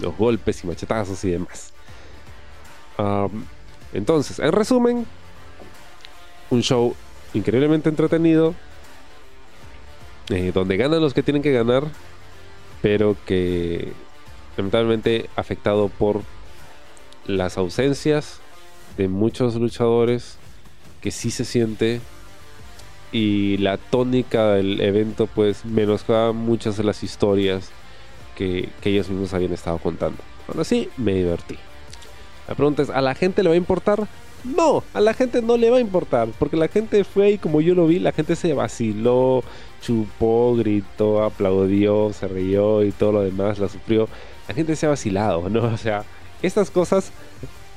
[0.00, 1.72] los golpes y machetazos y demás.
[3.92, 5.06] entonces, en resumen,
[6.50, 6.96] un show
[7.34, 8.54] increíblemente entretenido,
[10.30, 11.84] eh, donde ganan los que tienen que ganar,
[12.80, 13.92] pero que
[14.56, 16.22] lamentablemente afectado por
[17.26, 18.40] las ausencias
[18.96, 20.38] de muchos luchadores,
[21.00, 22.00] que sí se siente
[23.12, 27.70] y la tónica del evento pues menoscaba muchas de las historias
[28.34, 30.18] que, ellos mismos habían estado contando.
[30.48, 31.56] Aún así, me divertí.
[32.48, 34.06] La pregunta es, ¿a la gente le va a importar?
[34.44, 37.60] No, a la gente no le va a importar, porque la gente fue y como
[37.60, 39.42] yo lo vi, la gente se vaciló,
[39.80, 44.08] chupó, gritó, aplaudió, se rió y todo lo demás, la sufrió.
[44.46, 45.64] La gente se ha vacilado, ¿no?
[45.74, 46.04] O sea,
[46.42, 47.10] estas cosas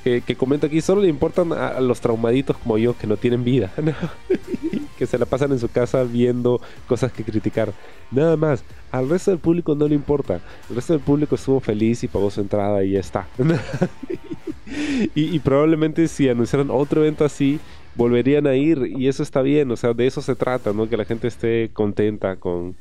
[0.04, 3.72] que, comento aquí solo le importan a, los traumaditos como yo que no tienen vida,
[4.98, 7.72] que se la pasan en su casa viendo cosas que criticar.
[8.10, 8.62] Nada más.
[8.90, 10.40] Al resto del público no le importa.
[10.70, 13.26] El resto del público estuvo feliz y pagó su entrada y ya está.
[15.14, 17.60] Y, probablemente si anunciaran otro evento así,
[17.94, 19.70] volverían a ir y eso está bien.
[19.70, 20.88] O sea, de eso se trata, ¿no?
[20.88, 22.76] Que la gente esté contenta con,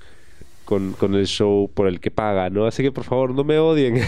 [0.68, 2.66] con, el show por el que paga, ¿no?
[2.66, 4.02] Así que por favor no me odien,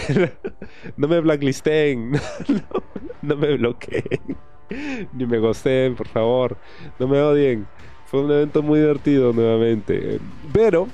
[0.96, 2.12] no me blacklisten,
[3.22, 4.36] no, me bloqueen,
[5.14, 6.56] ni me gosteen, por favor,
[6.98, 7.66] no me odien.
[8.06, 10.18] Fue un evento muy divertido nuevamente.
[10.52, 10.88] Pero,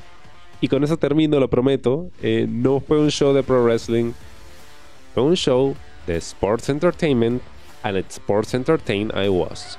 [0.61, 4.13] y con eso termino, lo prometo, eh, no fue un show de pro wrestling,
[5.15, 5.75] fue un show
[6.07, 7.43] The Sports Entertainment
[7.83, 9.77] and at Sports Entertain I was.